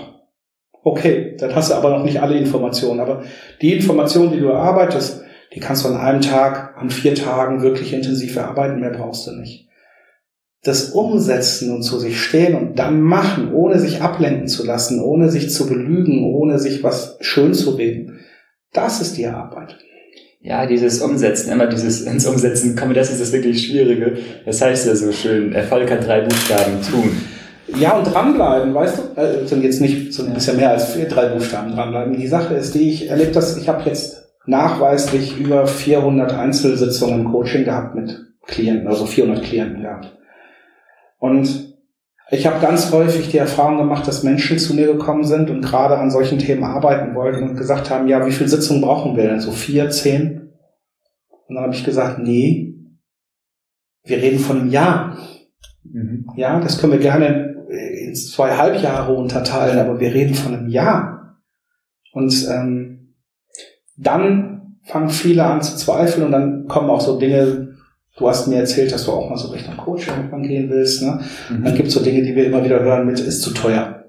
Okay, 0.84 1.34
dann 1.38 1.54
hast 1.54 1.70
du 1.70 1.74
aber 1.74 1.90
noch 1.90 2.04
nicht 2.04 2.20
alle 2.20 2.38
Informationen. 2.38 3.00
Aber 3.00 3.24
die 3.62 3.72
Informationen, 3.72 4.32
die 4.32 4.40
du 4.40 4.48
erarbeitest, 4.48 5.22
die 5.54 5.60
kannst 5.60 5.84
du 5.84 5.88
an 5.88 5.96
einem 5.96 6.20
Tag, 6.20 6.76
an 6.76 6.90
vier 6.90 7.14
Tagen 7.14 7.62
wirklich 7.62 7.94
intensiv 7.94 8.36
erarbeiten. 8.36 8.80
Mehr 8.80 8.90
brauchst 8.90 9.26
du 9.26 9.32
nicht. 9.32 9.68
Das 10.66 10.90
Umsetzen 10.90 11.72
und 11.72 11.82
zu 11.82 12.00
sich 12.00 12.20
stehen 12.20 12.56
und 12.56 12.76
dann 12.76 13.00
machen, 13.00 13.52
ohne 13.52 13.78
sich 13.78 14.02
ablenken 14.02 14.48
zu 14.48 14.66
lassen, 14.66 15.00
ohne 15.00 15.30
sich 15.30 15.50
zu 15.50 15.68
belügen, 15.68 16.24
ohne 16.24 16.58
sich 16.58 16.82
was 16.82 17.18
schön 17.20 17.54
zu 17.54 17.70
reden, 17.70 18.18
das 18.72 19.00
ist 19.00 19.16
die 19.16 19.26
Arbeit. 19.26 19.78
Ja, 20.40 20.66
dieses 20.66 21.00
Umsetzen, 21.00 21.52
immer 21.52 21.66
dieses 21.66 22.02
ins 22.02 22.26
Umsetzen 22.26 22.74
kommen, 22.74 22.94
das 22.94 23.12
ist 23.12 23.20
das 23.20 23.32
wirklich 23.32 23.66
Schwierige. 23.66 24.18
Das 24.44 24.60
heißt 24.60 24.88
ja 24.88 24.96
so 24.96 25.12
schön, 25.12 25.52
Erfolg 25.52 25.88
hat 25.90 26.04
drei 26.04 26.22
Buchstaben, 26.22 26.82
tun. 26.82 27.10
Ja, 27.80 27.98
und 27.98 28.12
dranbleiben, 28.12 28.74
weißt 28.74 28.98
du? 28.98 29.20
Äh, 29.20 29.46
sind 29.46 29.62
jetzt 29.62 29.80
nicht, 29.80 30.12
sind 30.12 30.28
ein 30.28 30.34
bisschen 30.34 30.56
mehr 30.56 30.70
als 30.70 30.94
drei 31.08 31.26
Buchstaben 31.26 31.72
dranbleiben. 31.72 32.16
Die 32.16 32.26
Sache 32.26 32.54
ist 32.54 32.74
die, 32.74 32.90
ich 32.90 33.08
erlebe 33.08 33.30
das, 33.30 33.56
ich 33.56 33.68
habe 33.68 33.82
jetzt 33.88 34.24
nachweislich 34.46 35.38
über 35.38 35.66
400 35.66 36.32
Einzelsitzungen 36.32 37.20
im 37.20 37.32
Coaching 37.32 37.64
gehabt 37.64 37.94
mit 37.94 38.16
Klienten, 38.46 38.88
also 38.88 39.06
400 39.06 39.44
Klienten 39.44 39.82
gehabt. 39.82 40.16
Und 41.18 41.76
ich 42.30 42.46
habe 42.46 42.60
ganz 42.60 42.90
häufig 42.92 43.30
die 43.30 43.38
Erfahrung 43.38 43.78
gemacht, 43.78 44.06
dass 44.08 44.24
Menschen 44.24 44.58
zu 44.58 44.74
mir 44.74 44.86
gekommen 44.86 45.24
sind 45.24 45.48
und 45.48 45.62
gerade 45.62 45.96
an 45.96 46.10
solchen 46.10 46.38
Themen 46.38 46.64
arbeiten 46.64 47.14
wollten 47.14 47.50
und 47.50 47.56
gesagt 47.56 47.90
haben, 47.90 48.08
ja, 48.08 48.26
wie 48.26 48.32
viele 48.32 48.48
Sitzungen 48.48 48.82
brauchen 48.82 49.16
wir 49.16 49.28
denn? 49.28 49.40
So 49.40 49.52
vier, 49.52 49.90
zehn? 49.90 50.52
Und 51.46 51.54
dann 51.54 51.64
habe 51.64 51.74
ich 51.74 51.84
gesagt, 51.84 52.18
nee, 52.18 52.74
wir 54.04 54.18
reden 54.18 54.40
von 54.40 54.60
einem 54.60 54.70
Jahr. 54.70 55.18
Mhm. 55.84 56.26
Ja, 56.36 56.58
das 56.60 56.78
können 56.78 56.92
wir 56.92 57.00
gerne 57.00 57.54
in 57.68 58.14
zwei 58.14 58.56
Halbjahre 58.56 59.14
unterteilen, 59.14 59.78
aber 59.78 60.00
wir 60.00 60.12
reden 60.12 60.34
von 60.34 60.54
einem 60.54 60.68
Jahr. 60.68 61.42
Und 62.12 62.48
ähm, 62.50 63.14
dann 63.96 64.78
fangen 64.84 65.10
viele 65.10 65.44
an 65.44 65.62
zu 65.62 65.76
zweifeln 65.76 66.24
und 66.26 66.32
dann 66.32 66.66
kommen 66.66 66.90
auch 66.90 67.00
so 67.00 67.18
Dinge, 67.18 67.65
du 68.16 68.28
hast 68.28 68.48
mir 68.48 68.56
erzählt, 68.56 68.92
dass 68.92 69.04
du 69.04 69.12
auch 69.12 69.28
mal 69.28 69.36
so 69.36 69.48
Richtung 69.48 69.76
Coaching 69.76 70.42
gehen 70.42 70.70
willst. 70.70 71.02
Ne? 71.02 71.20
Mhm. 71.50 71.64
Dann 71.64 71.74
gibt 71.74 71.88
es 71.88 71.94
so 71.94 72.02
Dinge, 72.02 72.22
die 72.22 72.34
wir 72.34 72.46
immer 72.46 72.64
wieder 72.64 72.80
hören 72.80 73.06
mit, 73.06 73.20
ist 73.20 73.42
zu 73.42 73.52
teuer. 73.52 74.04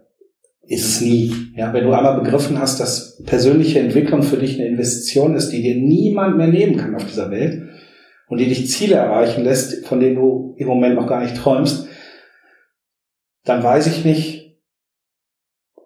Ist 0.63 0.85
es 0.85 1.01
nie. 1.01 1.33
Ja, 1.55 1.71
wenn 1.73 1.85
du 1.85 1.93
einmal 1.93 2.19
begriffen 2.19 2.59
hast, 2.59 2.79
dass 2.79 3.23
persönliche 3.23 3.79
Entwicklung 3.79 4.21
für 4.21 4.37
dich 4.37 4.59
eine 4.59 4.67
Investition 4.67 5.35
ist, 5.35 5.49
die 5.49 5.61
dir 5.61 5.75
niemand 5.75 6.37
mehr 6.37 6.47
nehmen 6.47 6.75
kann 6.75 6.95
auf 6.95 7.05
dieser 7.05 7.31
Welt 7.31 7.69
und 8.27 8.39
die 8.39 8.47
dich 8.47 8.69
Ziele 8.69 8.95
erreichen 8.95 9.45
lässt, 9.45 9.85
von 9.85 10.01
denen 10.01 10.15
du 10.17 10.55
im 10.57 10.67
Moment 10.67 10.95
noch 10.95 11.07
gar 11.07 11.21
nicht 11.21 11.37
träumst, 11.37 11.87
dann 13.45 13.63
weiß 13.63 13.87
ich 13.87 14.03
nicht, 14.03 14.57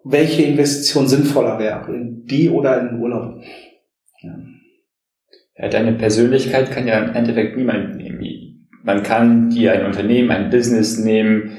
welche 0.04 0.42
Investition 0.42 1.06
sinnvoller 1.06 1.60
wäre, 1.60 1.94
in 1.94 2.24
die 2.26 2.50
oder 2.50 2.80
in 2.80 2.88
den 2.88 3.00
Urlaub. 3.00 3.40
Ja. 4.20 4.36
Ja, 5.62 5.68
deine 5.68 5.92
Persönlichkeit 5.92 6.72
kann 6.72 6.88
ja 6.88 6.98
im 6.98 7.14
Endeffekt 7.14 7.56
niemand 7.56 7.96
nehmen. 7.96 8.68
Man 8.82 9.04
kann 9.04 9.48
dir 9.48 9.72
ein 9.72 9.86
Unternehmen, 9.86 10.32
ein 10.32 10.50
Business 10.50 10.98
nehmen, 10.98 11.52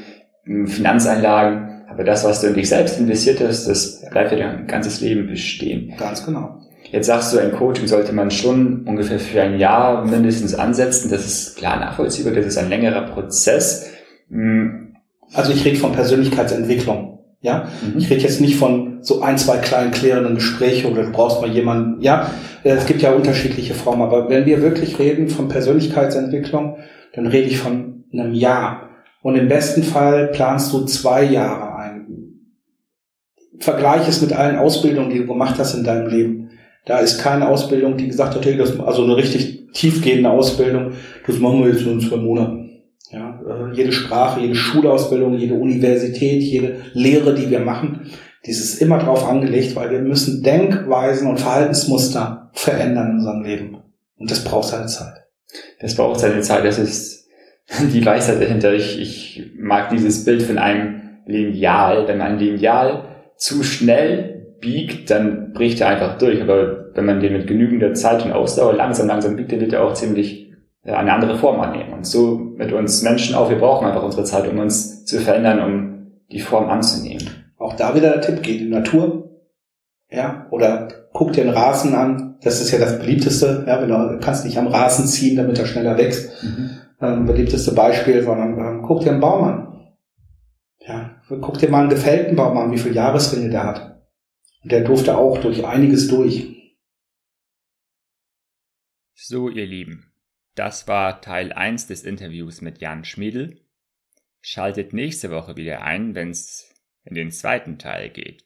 Finanzeinlagen, 0.66 1.86
aber 1.89 2.04
das, 2.04 2.26
was 2.26 2.42
du 2.42 2.48
in 2.48 2.54
dich 2.54 2.68
selbst 2.68 3.00
investiert 3.00 3.39
hast, 3.39 3.66
das 3.66 4.04
bleibt 4.12 4.34
ja 4.34 4.39
dein 4.39 4.68
ganzes 4.68 5.00
Leben 5.00 5.28
bestehen. 5.28 5.94
Ganz 5.98 6.26
genau. 6.26 6.60
Jetzt 6.92 7.08
sagst 7.08 7.34
du, 7.34 7.39
ein 7.39 7.54
Coaching 7.54 7.88
sollte 7.88 8.12
man 8.12 8.30
schon 8.30 8.84
ungefähr 8.86 9.20
für 9.20 9.42
ein 9.42 9.58
Jahr 9.58 10.06
mindestens 10.06 10.54
ansetzen. 10.54 11.10
Das 11.10 11.26
ist 11.26 11.58
klar 11.58 11.80
nachvollziehbar, 11.80 12.34
das 12.34 12.46
ist 12.46 12.58
ein 12.58 12.70
längerer 12.70 13.04
Prozess. 13.04 13.89
Hm, 14.30 14.98
also 15.34 15.54
ich 15.54 15.63
rede 15.63 15.78
von 15.78 15.94
Persönlichkeitsentwicklung. 15.94 17.12
Ja, 17.43 17.67
mhm. 17.82 17.99
ich 17.99 18.10
rede 18.10 18.21
jetzt 18.21 18.39
nicht 18.39 18.56
von 18.56 18.99
so 19.01 19.21
ein, 19.21 19.38
zwei 19.38 19.58
kleinen 19.58 19.91
klärenden 19.91 20.36
Gespräche 20.36 20.89
oder 20.89 21.03
du 21.03 21.12
brauchst 21.12 21.41
mal 21.41 21.51
jemanden. 21.51 22.01
Ja, 22.01 22.32
es 22.63 22.86
gibt 22.86 23.01
ja 23.01 23.12
unterschiedliche 23.12 23.73
Formen, 23.73 24.01
aber 24.01 24.29
wenn 24.29 24.45
wir 24.45 24.62
wirklich 24.62 24.97
reden 24.97 25.27
von 25.27 25.49
Persönlichkeitsentwicklung, 25.49 26.77
dann 27.13 27.27
rede 27.27 27.49
ich 27.49 27.60
von 27.60 28.06
einem 28.13 28.34
Jahr. 28.34 28.89
Und 29.21 29.36
im 29.36 29.49
besten 29.49 29.84
Fall 29.84 30.27
planst 30.27 30.71
du 30.71 30.86
zwei 30.86 31.23
Jahre 31.23 31.75
ein. 31.75 32.08
Vergleich 33.60 34.08
es 34.08 34.21
mit 34.21 34.32
allen 34.32 34.58
Ausbildungen, 34.58 35.10
die 35.10 35.19
du 35.19 35.27
gemacht 35.27 35.56
hast 35.60 35.73
in 35.73 35.84
deinem 35.84 36.08
Leben. 36.08 36.51
Da 36.86 36.99
ist 36.99 37.19
keine 37.19 37.49
Ausbildung, 37.49 37.97
die 37.97 38.08
gesagt 38.08 38.36
hat, 38.36 38.45
hey, 38.45 38.56
das, 38.56 38.79
also 38.79 39.03
eine 39.03 39.17
richtig 39.17 39.67
tiefgehende 39.73 40.29
Ausbildung, 40.29 40.93
das 41.27 41.39
machen 41.39 41.62
wir 41.62 41.73
jetzt 41.73 41.86
in 41.86 41.99
zwei 41.99 42.17
Monaten. 42.17 42.62
Äh, 43.56 43.76
jede 43.76 43.92
Sprache, 43.92 44.42
jede 44.42 44.56
Schulausbildung, 44.56 45.38
jede 45.38 45.56
Universität, 45.56 46.42
jede 46.42 46.78
Lehre, 46.94 47.34
die 47.34 47.50
wir 47.50 47.60
machen, 47.60 48.12
dies 48.46 48.60
ist 48.60 48.82
immer 48.82 49.00
darauf 49.00 49.28
angelegt, 49.28 49.76
weil 49.76 49.89
wir 49.92 50.00
müssen 50.00 50.44
Denkweisen 50.44 51.28
und 51.30 51.39
Verhaltensmuster 51.39 52.50
verändern 52.54 53.12
in 53.12 53.18
unserem 53.20 53.44
Leben. 53.44 53.78
Und 54.18 54.32
das 54.32 54.44
braucht 54.44 54.68
seine 54.68 54.88
Zeit. 54.88 55.24
Das 55.80 55.96
braucht 55.96 56.20
seine 56.20 56.42
Zeit. 56.42 56.66
Das 56.66 56.78
ist 56.78 57.28
die 57.94 58.06
Weisheit 58.06 58.42
dahinter. 58.42 58.74
Ich, 58.74 59.00
ich 59.00 59.52
mag 59.58 59.89
dieses 59.89 60.26
Bild 60.26 60.42
von 60.44 60.58
einem 60.58 61.20
Lineal. 61.26 62.08
Wenn 62.08 62.18
man 62.18 62.34
ein 62.34 62.39
Lineal 62.39 63.06
zu 63.38 63.63
schnell 63.63 64.58
biegt, 64.60 65.10
dann 65.10 65.54
bricht 65.54 65.80
er 65.80 65.88
einfach 65.88 66.18
durch. 66.18 66.42
Aber 66.42 66.94
wenn 66.94 67.06
man 67.06 67.22
den 67.22 67.34
mit 67.34 67.48
genügender 67.48 67.94
Zeit 67.94 68.26
und 68.26 68.34
Ausdauer 68.34 68.74
langsam, 68.74 69.08
langsam 69.08 69.38
biegt, 69.38 69.52
dann 69.54 69.62
wird 69.62 69.74
er 69.74 69.84
auch 69.84 69.94
ziemlich 69.94 70.42
eine 70.84 71.13
andere 71.13 71.38
Form 71.38 71.60
annehmen. 71.62 71.93
Und 71.93 72.06
so 72.06 72.36
mit 72.36 72.74
uns 72.74 73.02
Menschen 73.04 73.36
auch, 73.36 73.50
wir 73.50 73.60
brauchen 73.60 73.88
einfach 73.88 74.04
unsere 74.04 74.26
Zeit, 74.26 74.48
um 74.50 74.60
uns 74.60 75.06
zu 75.06 75.19
verändern, 75.19 75.62
um 75.62 76.12
die 76.32 76.39
Form 76.39 76.69
anzunehmen. 76.69 77.54
Auch 77.58 77.76
da 77.76 77.96
wieder 77.96 78.12
der 78.12 78.22
Tipp, 78.22 78.43
geht 78.43 78.60
in 78.60 78.67
die 78.67 78.74
Natur. 78.74 79.30
Ja, 80.10 80.48
oder 80.52 80.89
guck 81.13 81.34
dir 81.34 81.41
einen 81.41 81.54
Rasen 81.54 81.96
an. 81.96 82.38
Das 82.41 82.62
ist 82.62 82.72
ja 82.72 82.80
das 82.80 83.00
beliebteste. 83.00 83.63
Ja, 83.65 83.82
wenn 83.82 83.89
du 83.89 84.19
kannst 84.19 84.46
nicht 84.46 84.58
am 84.58 84.67
Rasen 84.67 85.08
ziehen, 85.08 85.38
damit 85.38 85.58
er 85.58 85.65
schneller 85.65 85.98
wächst. 85.98 86.43
Mhm. 86.43 86.69
Ähm, 87.02 87.26
beliebteste 87.26 87.74
Beispiel, 87.74 88.22
sondern 88.22 88.58
ähm, 88.60 88.82
guck 88.86 89.02
dir 89.02 89.12
einen 89.12 89.22
Baum 89.22 89.43
an. 89.43 89.96
Ja, 90.80 91.22
guck 91.41 91.58
dir 91.58 91.69
mal 91.69 91.82
einen 91.82 91.89
gefällten 91.89 92.36
Baum 92.36 92.58
an, 92.58 92.72
wie 92.72 92.78
viele 92.78 92.96
Jahresringe 92.96 93.50
der 93.50 93.63
hat. 93.63 94.04
Und 94.63 94.72
der 94.72 94.82
durfte 94.82 95.17
auch 95.17 95.38
durch 95.38 95.65
einiges 95.65 96.10
durch. 96.10 96.78
So, 99.15 99.50
ihr 99.50 99.65
Lieben. 99.65 100.12
Das 100.56 100.88
war 100.88 101.22
Teil 101.22 101.52
1 101.52 101.88
des 101.88 102.04
Interviews 102.04 102.62
mit 102.62 102.80
Jan 102.80 103.06
Schmiedel. 103.06 103.60
Schaltet 104.42 104.94
nächste 104.94 105.32
Woche 105.32 105.56
wieder 105.56 105.82
ein, 105.82 106.13
wenn 106.13 106.30
es 106.30 106.70
in 107.04 107.16
den 107.16 107.32
zweiten 107.32 107.80
Teil 107.80 108.10
geht. 108.10 108.46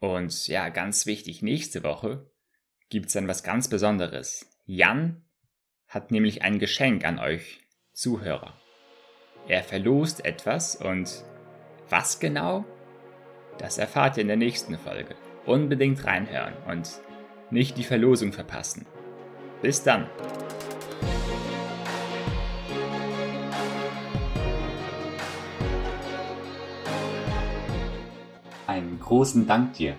Und 0.00 0.48
ja, 0.48 0.68
ganz 0.68 1.06
wichtig, 1.06 1.42
nächste 1.42 1.84
Woche 1.84 2.30
gibt's 2.88 3.12
dann 3.12 3.28
was 3.28 3.42
ganz 3.42 3.68
Besonderes. 3.68 4.46
Jan 4.64 5.24
hat 5.86 6.10
nämlich 6.10 6.42
ein 6.42 6.58
Geschenk 6.58 7.04
an 7.04 7.18
euch 7.18 7.60
Zuhörer. 7.92 8.60
Er 9.46 9.62
verlost 9.62 10.24
etwas 10.24 10.76
und 10.76 11.24
was 11.88 12.20
genau? 12.20 12.64
Das 13.58 13.78
erfahrt 13.78 14.16
ihr 14.16 14.22
in 14.22 14.28
der 14.28 14.36
nächsten 14.36 14.76
Folge. 14.76 15.14
Unbedingt 15.46 16.04
reinhören 16.04 16.54
und 16.66 17.00
nicht 17.50 17.78
die 17.78 17.84
Verlosung 17.84 18.32
verpassen. 18.32 18.86
Bis 19.62 19.82
dann! 19.82 20.08
Einen 28.78 29.00
großen 29.00 29.46
Dank 29.46 29.74
dir, 29.74 29.94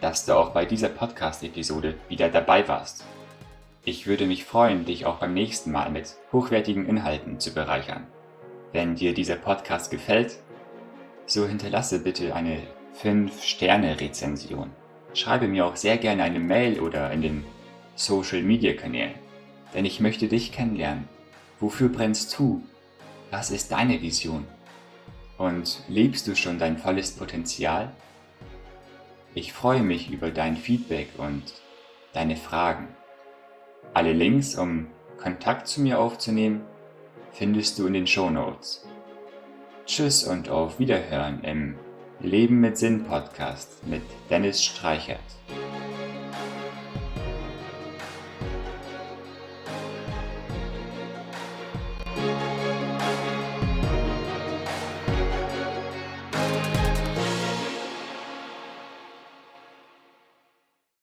dass 0.00 0.26
du 0.26 0.36
auch 0.36 0.50
bei 0.50 0.64
dieser 0.64 0.88
Podcast-Episode 0.88 1.94
wieder 2.08 2.28
dabei 2.28 2.66
warst. 2.66 3.04
Ich 3.84 4.06
würde 4.06 4.26
mich 4.26 4.44
freuen, 4.44 4.84
dich 4.84 5.06
auch 5.06 5.18
beim 5.18 5.32
nächsten 5.32 5.70
Mal 5.70 5.90
mit 5.90 6.16
hochwertigen 6.32 6.86
Inhalten 6.86 7.38
zu 7.38 7.54
bereichern. 7.54 8.06
Wenn 8.72 8.96
dir 8.96 9.14
dieser 9.14 9.36
Podcast 9.36 9.90
gefällt, 9.90 10.38
so 11.26 11.46
hinterlasse 11.46 12.00
bitte 12.00 12.34
eine 12.34 12.62
5-Sterne-Rezension. 13.00 14.70
schreibe 15.14 15.46
mir 15.46 15.64
auch 15.66 15.76
sehr 15.76 15.98
gerne 15.98 16.24
eine 16.24 16.40
Mail 16.40 16.80
oder 16.80 17.10
in 17.12 17.22
den 17.22 17.44
Social 17.94 18.42
Media 18.42 18.74
Kanälen, 18.74 19.14
denn 19.74 19.84
ich 19.84 20.00
möchte 20.00 20.28
dich 20.28 20.52
kennenlernen. 20.52 21.08
Wofür 21.60 21.88
brennst 21.88 22.38
du? 22.38 22.62
Was 23.30 23.50
ist 23.50 23.72
deine 23.72 24.00
Vision? 24.02 24.46
Und 25.38 25.82
lebst 25.88 26.26
du 26.26 26.34
schon 26.34 26.58
dein 26.58 26.78
volles 26.78 27.12
Potenzial? 27.12 27.92
Ich 29.34 29.52
freue 29.52 29.82
mich 29.82 30.10
über 30.10 30.30
dein 30.30 30.56
Feedback 30.56 31.08
und 31.18 31.42
deine 32.12 32.36
Fragen. 32.36 32.88
Alle 33.92 34.12
Links, 34.12 34.56
um 34.56 34.86
Kontakt 35.18 35.68
zu 35.68 35.80
mir 35.80 35.98
aufzunehmen, 35.98 36.62
findest 37.32 37.78
du 37.78 37.86
in 37.86 37.92
den 37.92 38.06
Show 38.06 38.30
Notes. 38.30 38.86
Tschüss 39.84 40.24
und 40.24 40.48
auf 40.48 40.78
Wiederhören 40.78 41.44
im 41.44 41.76
Leben 42.20 42.60
mit 42.60 42.78
Sinn 42.78 43.04
Podcast 43.04 43.86
mit 43.86 44.02
Dennis 44.30 44.64
Streichert. 44.64 45.20